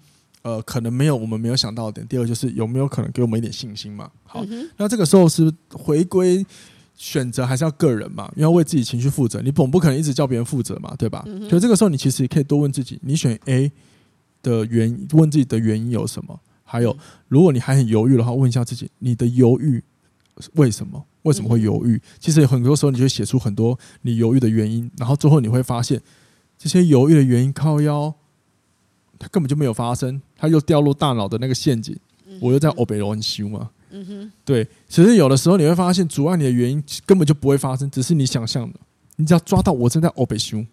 [0.44, 2.08] 呃，可能没有我们没有想到的点。
[2.08, 4.10] 第二就是有没有可能给我们一点信心嘛？
[4.24, 4.46] 好，
[4.78, 6.46] 那这个时候是回归
[6.96, 8.32] 选择还是要个人嘛？
[8.36, 11.26] 要为自己情绪负责，你总不可能一直叫别人负责嘛，对吧？
[11.50, 13.72] 所以这个时候你其实可以多问自己，你选 A
[14.44, 16.40] 的原因，问自己的原因有什么？
[16.72, 16.98] 还有，
[17.28, 19.84] 如果你还很犹豫的话，问一下自己，你的犹豫
[20.54, 21.06] 为什么？
[21.24, 22.02] 为什么会犹豫？
[22.18, 26.02] 其实很多时候，你就会写出很多你犹豫的原因，然后最后你会发现，
[26.58, 28.14] 这些犹豫的原因靠腰，
[29.20, 31.94] 它根本就没有发生，它又掉入大脑的那个陷阱。
[32.40, 34.66] 我又在欧北罗修嘛，嗯哼，对。
[34.88, 38.80] 其实有的时候你会发现，阻碍你的原因根本就不会发生，只是你想象的。
[39.18, 40.66] 你只要抓到我正在欧北修，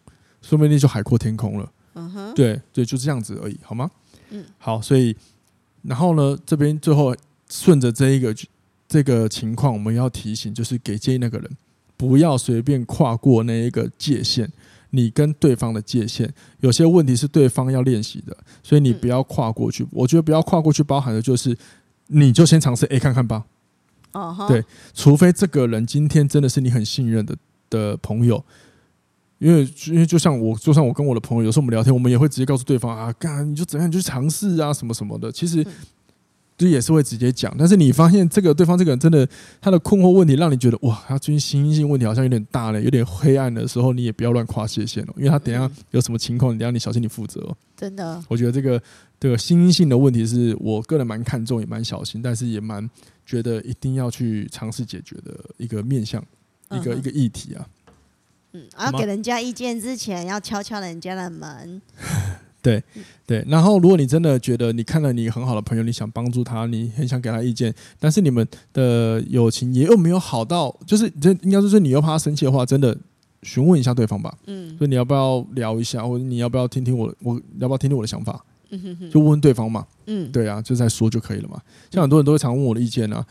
[0.43, 1.73] 说不定就海阔天空了。
[1.95, 3.91] 嗯哼，对对，就这样子而已，好吗？
[4.31, 5.17] 嗯，好，所以。
[5.89, 7.17] 然后呢，这边最后
[7.49, 8.35] 顺着这一个
[8.87, 11.51] 这个情况，我们要提醒，就是给建议那个人
[11.97, 14.47] 不要随便跨过那一个界限，
[14.91, 16.31] 你跟对方的界限，
[16.61, 19.87] 有些问题是对方要练习的，所以你不要跨过去。
[19.91, 21.57] 我觉得不要跨过去，包含的就是
[22.09, 23.45] 你就先尝试 A 看看吧。
[24.13, 24.63] 哦对，
[24.93, 27.35] 除非这个人今天真的是你很信任的
[27.71, 28.45] 的朋友。
[29.39, 35.31] 因为因为就像我，就算我跟我的朋友，有时候我们聊天，我们也会直接告诉对方啊，干你就怎样，你就去尝试啊，什么什么的。
[35.31, 35.65] 其实
[36.57, 37.55] 这也是会直接讲。
[37.57, 39.29] 但是你发现这个对方这个人真的
[39.61, 47.57] 他的困惑问题，让你觉得哇，他最近心因性问题好像有点大了，有点黑暗的时候，你也不要乱跨界限哦，因为他等下有什么情况，你等下你小心你负责哦。
[47.77, 48.83] 真的，我觉得这个
[49.21, 52.91] 这个心因性的问题是我个人蛮看重，也蛮小心，但是也蛮
[53.25, 56.21] 觉得一定要去尝试解决的一个面向，
[56.73, 57.65] 一个一个议题啊。
[58.53, 61.81] 嗯，要给人家意见之前，要敲敲人家的门。
[62.61, 62.83] 对
[63.25, 72.97] 对，然后如果你真的觉得你看了你很好的朋友，你想帮助他，你很想给他意见，但是你们的友情也又没有好到，就是这应该说是你又怕他生气的话，真的
[73.45, 74.37] 询问一下对方吧。
[74.47, 78.45] 嗯，所以你要不要聊一下，或者你要不要听听我，我要不要听听我的想法？
[78.71, 79.87] 嗯哼哼，就问问对方嘛。
[80.07, 81.63] 嗯，对啊，就在说就可以了嘛。
[81.91, 83.25] 像很多人都会常问我的意见啊，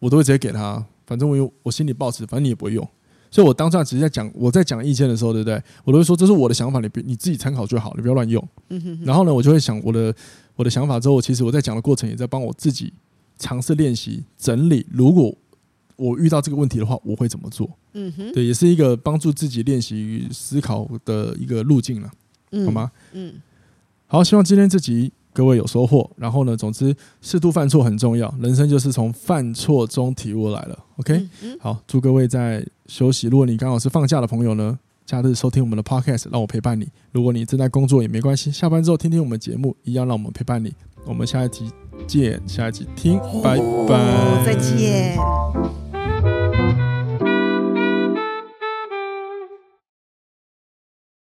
[0.00, 0.84] 我都会直接给他。
[1.06, 2.86] 反正我有我心里抱持，反正你也不会用，
[3.30, 5.62] 所以我当下只是在讲我在讲意见的时候，对不对？
[5.84, 8.46] 我都会说这是我的想法，你别你自己参考就好，你不要乱用。
[8.68, 9.04] 嗯哼哼。
[9.04, 10.14] 然后呢，我就会想我的
[10.56, 12.92] 我的想法之后，其实我在讲的过程也在帮我自己
[13.38, 14.86] 尝试练习整理。
[14.90, 15.34] 如果
[15.96, 17.68] 我遇到这个问题的话，我会怎么做？
[17.94, 22.10] 嗯哼，对，也是一个帮助自己练习与思考的一个路径了，
[22.64, 22.90] 好吗？
[23.12, 23.34] 嗯，
[24.06, 26.10] 好，希望今天这集各位有收获。
[26.16, 30.76] 然后呢，总之适度犯错很重要，人生就是从犯错中体悟来了。
[30.96, 31.28] OK，
[31.60, 33.28] 好，祝各位在休息。
[33.28, 34.76] 如果你刚好是放假的朋友呢，
[35.06, 36.88] 假日收听我们的 Podcast，让我陪伴你。
[37.12, 40.74] 如果你正在工作也没关系，下班之后听听我们节目，一样让我们陪伴你。
[41.06, 41.70] 我们下一集
[42.08, 45.16] 见，下一集听，拜拜，再见。